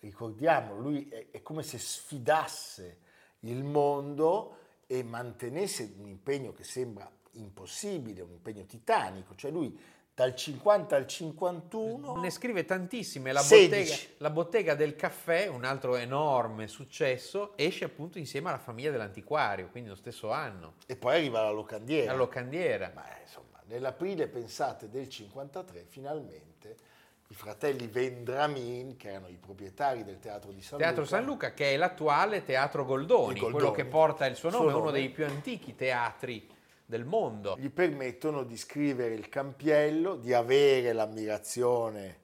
ricordiamo, 0.00 0.78
lui 0.78 1.08
è, 1.08 1.28
è 1.30 1.42
come 1.42 1.62
se 1.62 1.78
sfidasse 1.78 2.98
il 3.40 3.62
mondo 3.62 4.56
e 4.86 5.02
mantenesse 5.02 5.94
un 5.98 6.08
impegno 6.08 6.52
che 6.52 6.64
sembra 6.64 7.10
impossibile, 7.32 8.22
un 8.22 8.32
impegno 8.32 8.64
titanico. 8.64 9.34
Cioè 9.34 9.50
lui 9.50 9.78
dal 10.12 10.34
50 10.34 10.96
al 10.96 11.06
51... 11.06 12.16
Ne 12.16 12.30
scrive 12.30 12.64
tantissime. 12.64 13.32
La 13.32 13.40
16. 13.40 13.68
bottega, 13.68 14.14
la 14.18 14.30
bottega 14.30 14.74
del 14.74 14.96
caffè, 14.96 15.46
un 15.46 15.64
altro 15.64 15.96
enorme 15.96 16.66
successo, 16.68 17.56
esce 17.56 17.84
appunto 17.84 18.18
insieme 18.18 18.48
alla 18.48 18.58
famiglia 18.58 18.90
dell'antiquario, 18.90 19.68
quindi 19.70 19.88
lo 19.88 19.94
stesso 19.94 20.30
anno, 20.30 20.74
E 20.86 20.96
poi 20.96 21.14
arriva 21.14 21.42
la 21.42 21.50
locandiera. 21.50 22.12
la 22.12 22.18
locandiera. 22.18 22.92
Ma 22.94 23.06
insomma, 23.22 23.62
nell'aprile, 23.66 24.28
pensate, 24.28 24.90
del 24.90 25.08
53, 25.08 25.86
finalmente 25.88 26.76
i 27.30 27.34
fratelli 27.34 27.86
Vendramin, 27.86 28.96
che 28.96 29.10
erano 29.10 29.28
i 29.28 29.38
proprietari 29.40 30.02
del 30.02 30.18
Teatro 30.18 30.50
di 30.50 30.60
San 30.60 30.78
Teatro 30.78 31.02
Luca, 31.02 31.16
San 31.16 31.24
Luca, 31.24 31.54
che 31.54 31.72
è 31.72 31.76
l'attuale 31.76 32.42
Teatro 32.42 32.84
Goldoni, 32.84 33.34
Goldoni. 33.34 33.52
quello 33.52 33.70
che 33.70 33.84
porta 33.84 34.26
il 34.26 34.34
suo 34.34 34.50
Suo 34.50 34.58
nome, 34.58 34.72
uno 34.72 34.84
nome. 34.86 34.98
dei 34.98 35.10
più 35.10 35.24
antichi 35.24 35.76
teatri 35.76 36.48
del 36.84 37.04
mondo. 37.04 37.54
gli 37.56 37.70
permettono 37.70 38.42
di 38.42 38.56
scrivere 38.56 39.14
il 39.14 39.28
campiello, 39.28 40.16
di 40.16 40.32
avere 40.32 40.92
l'ammirazione 40.92 42.18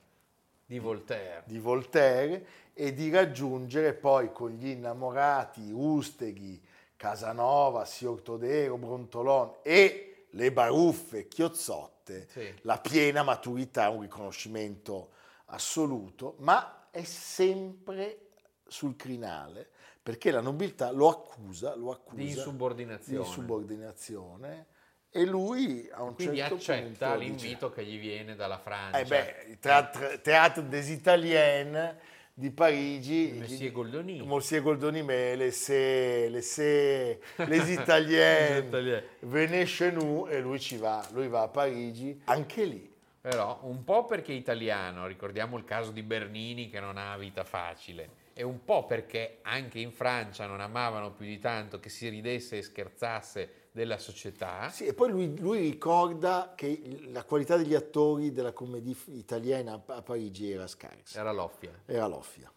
Di 0.66 0.80
Voltaire. 0.80 1.42
di 1.46 1.58
Voltaire 1.60 2.46
e 2.74 2.92
di 2.92 3.08
raggiungere 3.08 3.92
poi 3.94 4.32
con 4.32 4.50
gli 4.50 4.66
innamorati 4.66 5.70
Usteghi, 5.72 6.60
Casanova, 6.96 7.84
Sior 7.84 8.22
Todero, 8.22 8.76
Brontolon 8.76 9.58
e 9.62 10.15
le 10.36 10.52
baruffe 10.52 11.26
chiozzotte, 11.28 12.26
Sì. 12.30 12.54
la 12.62 12.78
piena 12.78 13.22
maturità, 13.22 13.88
un 13.88 14.02
riconoscimento 14.02 15.10
assoluto, 15.46 16.34
ma 16.38 16.88
è 16.90 17.02
sempre 17.04 18.28
sul 18.66 18.96
crinale 18.96 19.70
perché 20.02 20.30
la 20.30 20.40
nobiltà 20.40 20.90
lo 20.92 21.08
accusa, 21.08 21.74
lo 21.74 21.90
accusa 21.90 22.16
Di 22.22 22.28
insubordinazione. 22.30 23.18
di 23.18 23.24
insubordinazione 23.26 24.66
e 25.10 25.24
lui 25.24 25.88
a 25.92 26.02
un 26.02 26.14
Quindi 26.14 26.36
certo 26.38 26.54
accetta 26.56 26.82
punto 27.12 27.18
dice- 27.18 27.24
l'invito 27.46 27.70
che 27.70 27.84
gli 27.84 27.98
viene 27.98 28.34
dalla 28.36 28.58
Francia. 28.58 28.98
eh 28.98 29.04
beh, 29.04 29.44
il 29.48 29.58
Théâtre, 29.58 30.20
Théâtre 30.20 30.68
des 30.68 30.88
Italiens 30.90 31.94
di 32.38 32.50
Parigi. 32.50 33.32
Monsieur 33.38 33.72
Goldoni. 33.72 34.22
Monsieur 34.22 34.60
Goldoni, 34.60 35.02
mais 35.02 35.36
laissez, 35.36 36.28
laissez 36.28 37.18
les 37.48 37.72
Italiens 37.72 38.58
Italiens. 38.58 39.02
venez 39.22 39.64
chez 39.64 39.90
nous 39.90 40.28
e 40.28 40.38
lui 40.42 40.60
ci 40.60 40.76
va, 40.76 41.02
lui 41.14 41.28
va 41.28 41.42
a 41.42 41.48
Parigi, 41.48 42.20
anche 42.24 42.64
lì. 42.64 42.92
Però 43.22 43.60
un 43.62 43.82
po' 43.84 44.04
perché 44.04 44.32
è 44.32 44.36
italiano, 44.36 45.06
ricordiamo 45.06 45.56
il 45.56 45.64
caso 45.64 45.92
di 45.92 46.02
Bernini 46.02 46.68
che 46.68 46.78
non 46.78 46.98
ha 46.98 47.16
vita 47.16 47.42
facile, 47.42 48.08
e 48.34 48.42
un 48.42 48.62
po' 48.64 48.84
perché 48.84 49.38
anche 49.42 49.78
in 49.78 49.90
Francia 49.90 50.46
non 50.46 50.60
amavano 50.60 51.12
più 51.12 51.24
di 51.24 51.38
tanto 51.38 51.80
che 51.80 51.88
si 51.88 52.08
ridesse 52.10 52.58
e 52.58 52.62
scherzasse 52.62 53.65
della 53.76 53.98
società. 53.98 54.70
Sì, 54.70 54.86
e 54.86 54.94
poi 54.94 55.10
lui, 55.10 55.38
lui 55.38 55.58
ricorda 55.60 56.54
che 56.56 56.98
la 57.10 57.24
qualità 57.24 57.58
degli 57.58 57.74
attori 57.74 58.32
della 58.32 58.52
commedia 58.52 58.96
italiana 59.08 59.82
a 59.84 60.00
Parigi 60.00 60.50
era 60.50 60.66
scarsa, 60.66 61.20
Era 61.20 61.30
l'offia. 61.30 61.78
era 61.84 62.06
loffia. 62.06 62.50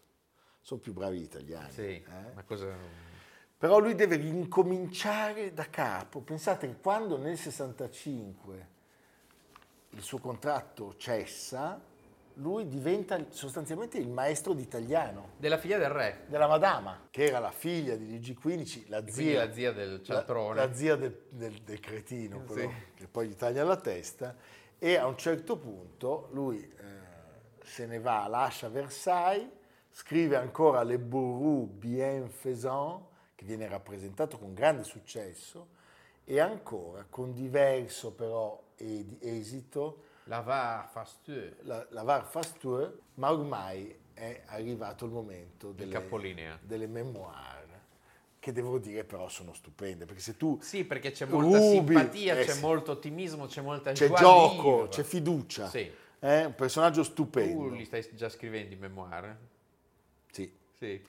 Sono 0.62 0.80
più 0.80 0.94
bravi 0.94 1.18
gli 1.18 1.24
italiani. 1.24 1.70
Sì, 1.72 1.82
eh? 1.82 2.32
ma 2.34 2.42
cosa... 2.42 2.74
Però 3.58 3.78
lui 3.78 3.94
deve 3.94 4.14
incominciare 4.14 5.52
da 5.52 5.68
capo. 5.68 6.20
Pensate 6.20 6.74
quando 6.80 7.18
nel 7.18 7.36
65 7.36 8.68
il 9.90 10.00
suo 10.00 10.16
contratto 10.20 10.96
cessa, 10.96 11.78
lui 12.40 12.66
diventa 12.66 13.18
sostanzialmente 13.28 13.98
il 13.98 14.08
maestro 14.08 14.54
d'italiano 14.54 15.32
Della 15.36 15.58
figlia 15.58 15.76
del 15.78 15.90
re, 15.90 16.24
della 16.28 16.46
Madama, 16.46 17.06
che 17.10 17.24
era 17.26 17.38
la 17.38 17.50
figlia 17.50 17.96
di 17.96 18.06
Luigi 18.08 18.34
XV, 18.34 18.88
la 18.88 19.06
zia, 19.06 19.44
la 19.44 19.52
zia 19.52 19.72
del 19.72 19.92
la, 19.92 20.02
cialtrone. 20.02 20.54
la 20.54 20.72
zia 20.74 20.96
del, 20.96 21.26
del- 21.28 21.60
del 21.62 21.80
cretino, 21.80 22.42
quello 22.44 22.70
Sì. 22.70 22.76
che 22.94 23.06
poi 23.06 23.28
gli 23.28 23.34
taglia 23.36 23.62
la 23.64 23.76
testa, 23.76 24.34
e 24.78 24.96
a 24.96 25.06
un 25.06 25.16
certo 25.18 25.58
punto 25.58 26.28
lui 26.32 26.58
eh, 26.62 26.74
se 27.62 27.84
ne 27.86 28.00
va, 28.00 28.26
lascia 28.26 28.68
Versailles, 28.70 29.48
scrive 29.90 30.36
ancora 30.36 30.82
Le 30.82 30.98
Bourreau 30.98 31.66
Bienfaisant, 31.66 33.02
che 33.34 33.44
viene 33.44 33.68
rappresentato 33.68 34.38
con 34.38 34.54
grande 34.54 34.82
successo, 34.84 35.68
e 36.24 36.40
ancora 36.40 37.04
con 37.10 37.32
diverso 37.34 38.12
però 38.12 38.62
ed- 38.76 39.16
esito 39.20 40.04
La 40.30 40.42
va 40.42 40.88
fastueux. 40.88 41.56
la, 41.62 41.84
la 41.90 42.04
VAR 42.04 42.24
fastueux, 42.24 42.88
ma 43.14 43.32
ormai 43.32 43.92
è 44.14 44.42
arrivato 44.46 45.04
il 45.04 45.10
momento 45.10 45.72
delle, 45.72 45.90
capolinea. 45.90 46.56
delle 46.62 46.86
memoir, 46.86 47.66
che 48.38 48.52
devo 48.52 48.78
dire 48.78 49.02
però 49.02 49.28
sono 49.28 49.52
stupende, 49.52 50.04
perché 50.06 50.20
se 50.20 50.36
tu 50.36 50.56
Sì, 50.62 50.84
perché 50.84 51.10
c'è 51.10 51.26
molta 51.26 51.58
rubi, 51.58 51.94
simpatia, 51.96 52.38
eh 52.38 52.44
c'è 52.44 52.54
sì, 52.54 52.60
molto 52.60 52.92
ottimismo, 52.92 53.46
c'è 53.46 53.60
molta 53.60 53.90
c'è 53.90 54.08
gioco, 54.12 54.72
vivre. 54.74 54.88
c'è 54.90 55.02
fiducia, 55.02 55.68
Sì. 55.68 55.90
è 56.20 56.44
un 56.44 56.54
personaggio 56.54 57.02
Tu 57.02 57.08
stupendo. 57.10 57.68
li 57.74 57.84
stai 57.84 58.08
già 58.14 58.28
scrivendo 58.28 58.72
i 58.72 58.78
memoir? 58.78 59.36
Sì, 60.30 60.56
Sì. 60.78 61.04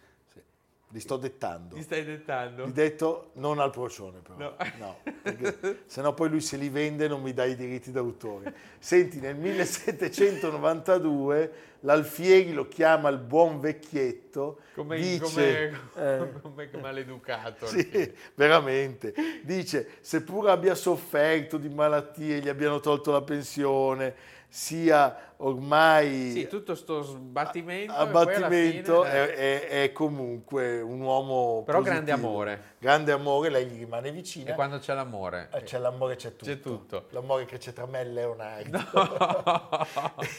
Li 0.91 0.99
sto 0.99 1.17
dettando. 1.17 1.75
Li 1.75 1.81
stai 1.81 2.03
dettando? 2.05 2.65
Li 2.65 2.71
detto 2.73 3.31
non 3.35 3.59
al 3.59 3.71
procione 3.71 4.19
però, 4.19 4.37
No. 4.37 4.55
no, 4.77 4.97
perché 5.21 5.83
sennò 5.85 6.13
poi 6.13 6.29
lui 6.29 6.41
se 6.41 6.57
li 6.57 6.69
vende 6.69 7.07
non 7.07 7.21
mi 7.21 7.33
dà 7.33 7.45
i 7.45 7.55
diritti 7.55 7.91
d'autore. 7.91 8.53
Senti, 8.79 9.19
nel 9.19 9.35
1792 9.35 11.51
l'Alfieri 11.81 12.53
lo 12.53 12.67
chiama 12.67 13.09
il 13.09 13.17
buon 13.17 13.59
vecchietto, 13.59 14.59
Come, 14.75 14.97
dice... 14.97 15.73
come, 15.93 15.95
eh, 15.95 16.31
come 16.41 16.69
maleducato. 16.79 17.65
Sì, 17.65 18.13
veramente. 18.35 19.13
Dice, 19.43 19.87
seppur 20.01 20.49
abbia 20.49 20.75
sofferto 20.75 21.57
di 21.57 21.69
malattie, 21.69 22.39
gli 22.39 22.49
abbiano 22.49 22.79
tolto 22.79 23.11
la 23.11 23.21
pensione, 23.21 24.13
sia 24.53 25.33
ormai 25.37 26.31
Sì, 26.31 26.47
tutto 26.47 26.75
sto 26.75 27.01
sbattimento. 27.03 27.93
a 27.93 28.03
e 28.03 28.07
poi 28.11 28.21
alla 28.35 28.47
battimento, 28.49 29.03
fine, 29.03 29.13
eh, 29.15 29.33
è, 29.33 29.67
è- 29.69 29.83
è 29.83 29.91
comunque 29.93 30.81
un 30.81 30.99
uomo 30.99 31.63
Però 31.63 31.77
positivo. 31.77 31.83
grande 32.03 32.11
amore. 32.11 32.63
Grande 32.77 33.11
amore, 33.13 33.49
lei 33.49 33.65
gli 33.67 33.77
rimane 33.77 34.11
vicina. 34.11 34.51
E 34.51 34.53
quando 34.53 34.77
c'è 34.79 34.93
l'amore? 34.93 35.47
Eh, 35.53 35.63
C'è 35.63 35.77
l'amore, 35.79 36.17
c'è 36.17 36.31
tutto. 36.35 36.43
C'è 36.45 36.59
tutto. 36.59 37.05
L'amore 37.11 37.45
che 37.45 37.57
c'è 37.59 37.71
tra 37.71 37.85
me 37.85 38.01
e 38.01 38.05
Leonardo. 38.05 38.77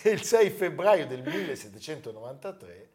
E 0.03 0.11
il 0.13 0.23
6 0.23 0.51
febbraio 0.51 1.07
del 1.07 1.23
1793, 1.23 2.91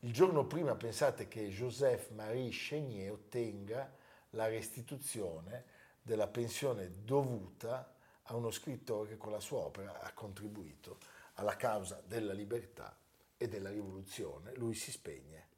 il 0.00 0.12
giorno 0.12 0.46
prima 0.46 0.76
pensate 0.76 1.26
che 1.26 1.48
Joseph-Marie 1.48 2.50
Chénier 2.50 3.10
ottenga 3.10 3.92
la 4.30 4.46
restituzione 4.46 5.64
della 6.00 6.28
pensione 6.28 6.90
dovuta 7.04 7.91
a 8.32 8.36
uno 8.36 8.50
scrittore 8.50 9.10
che 9.10 9.16
con 9.16 9.30
la 9.30 9.40
sua 9.40 9.58
opera 9.58 10.00
ha 10.00 10.10
contribuito 10.12 10.98
alla 11.34 11.54
causa 11.56 12.00
della 12.04 12.32
libertà 12.32 12.96
e 13.36 13.48
della 13.48 13.70
rivoluzione. 13.70 14.52
Lui 14.54 14.74
si 14.74 14.90
spegne. 14.90 15.48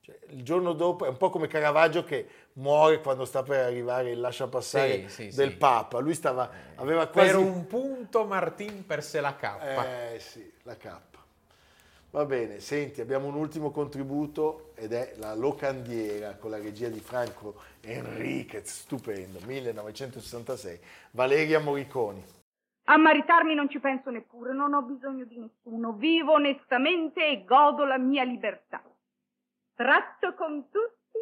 Cioè, 0.00 0.18
il 0.28 0.42
giorno 0.42 0.72
dopo 0.72 1.04
è 1.04 1.08
un 1.08 1.16
po' 1.16 1.30
come 1.30 1.48
Caravaggio 1.48 2.04
che 2.04 2.28
muore 2.54 3.00
quando 3.00 3.24
sta 3.24 3.42
per 3.42 3.64
arrivare 3.64 4.10
il 4.10 4.20
lasciapassare 4.20 5.08
Sì, 5.08 5.30
sì, 5.30 5.36
del 5.36 5.50
sì. 5.50 5.56
Papa. 5.56 5.98
Lui 5.98 6.14
stava, 6.14 6.50
aveva 6.76 7.08
quasi... 7.08 7.30
Per 7.30 7.38
un 7.38 7.66
punto 7.66 8.24
Martin 8.24 8.84
perse 8.86 9.20
la 9.20 9.34
K. 9.34 10.14
Eh 10.14 10.20
sì, 10.20 10.52
la 10.62 10.76
K. 10.76 11.00
Va 12.10 12.24
bene, 12.24 12.60
senti, 12.60 13.02
abbiamo 13.02 13.26
un 13.26 13.34
ultimo 13.34 13.70
contributo 13.70 14.72
ed 14.76 14.92
è 14.92 15.14
la 15.18 15.34
Locandiera 15.34 16.36
con 16.36 16.50
la 16.50 16.56
regia 16.56 16.88
di 16.88 17.00
Franco 17.00 17.60
Enriquez, 17.82 18.66
stupendo, 18.66 19.40
1966. 19.44 20.80
Valeria 21.10 21.60
Moriconi. 21.60 22.24
A 22.84 22.96
maritarmi 22.96 23.54
non 23.54 23.68
ci 23.68 23.78
penso 23.78 24.08
neppure, 24.08 24.54
non 24.54 24.72
ho 24.72 24.80
bisogno 24.80 25.26
di 25.26 25.38
nessuno, 25.38 25.92
vivo 25.92 26.32
onestamente 26.32 27.26
e 27.26 27.44
godo 27.44 27.84
la 27.84 27.98
mia 27.98 28.24
libertà. 28.24 28.82
Tratto 29.74 30.32
con 30.32 30.70
tutti, 30.70 31.18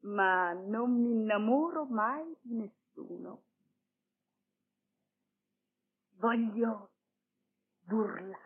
ma 0.00 0.52
non 0.52 1.00
mi 1.00 1.12
innamoro 1.12 1.86
mai 1.86 2.36
di 2.42 2.56
nessuno. 2.56 3.42
Voglio 6.18 6.90
burlare 7.80 8.45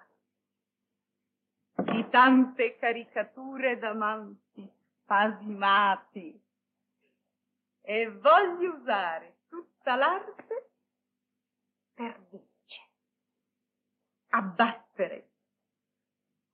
di 1.91 2.09
tante 2.09 2.77
caricature 2.77 3.77
d'amanti 3.77 4.71
spasimati 5.03 6.41
e 7.81 8.11
voglio 8.11 8.75
usare 8.75 9.39
tutta 9.49 9.97
l'arte 9.97 10.71
per 11.95 12.21
vincere, 12.29 12.91
abbattere 14.29 15.31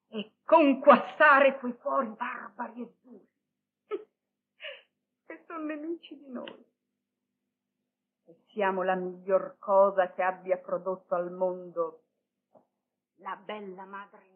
e 0.08 0.32
conquassare 0.42 1.58
quei 1.58 1.76
cuori 1.76 2.08
barbari 2.08 2.80
e 2.80 2.94
duri 3.02 3.28
che 5.26 5.44
sono 5.46 5.64
nemici 5.64 6.16
di 6.16 6.30
noi. 6.30 6.64
E 8.24 8.36
siamo 8.48 8.82
la 8.82 8.94
miglior 8.94 9.56
cosa 9.58 10.10
che 10.12 10.22
abbia 10.22 10.56
prodotto 10.56 11.14
al 11.14 11.30
mondo 11.30 12.04
la 13.16 13.36
bella 13.36 13.84
madre. 13.84 14.35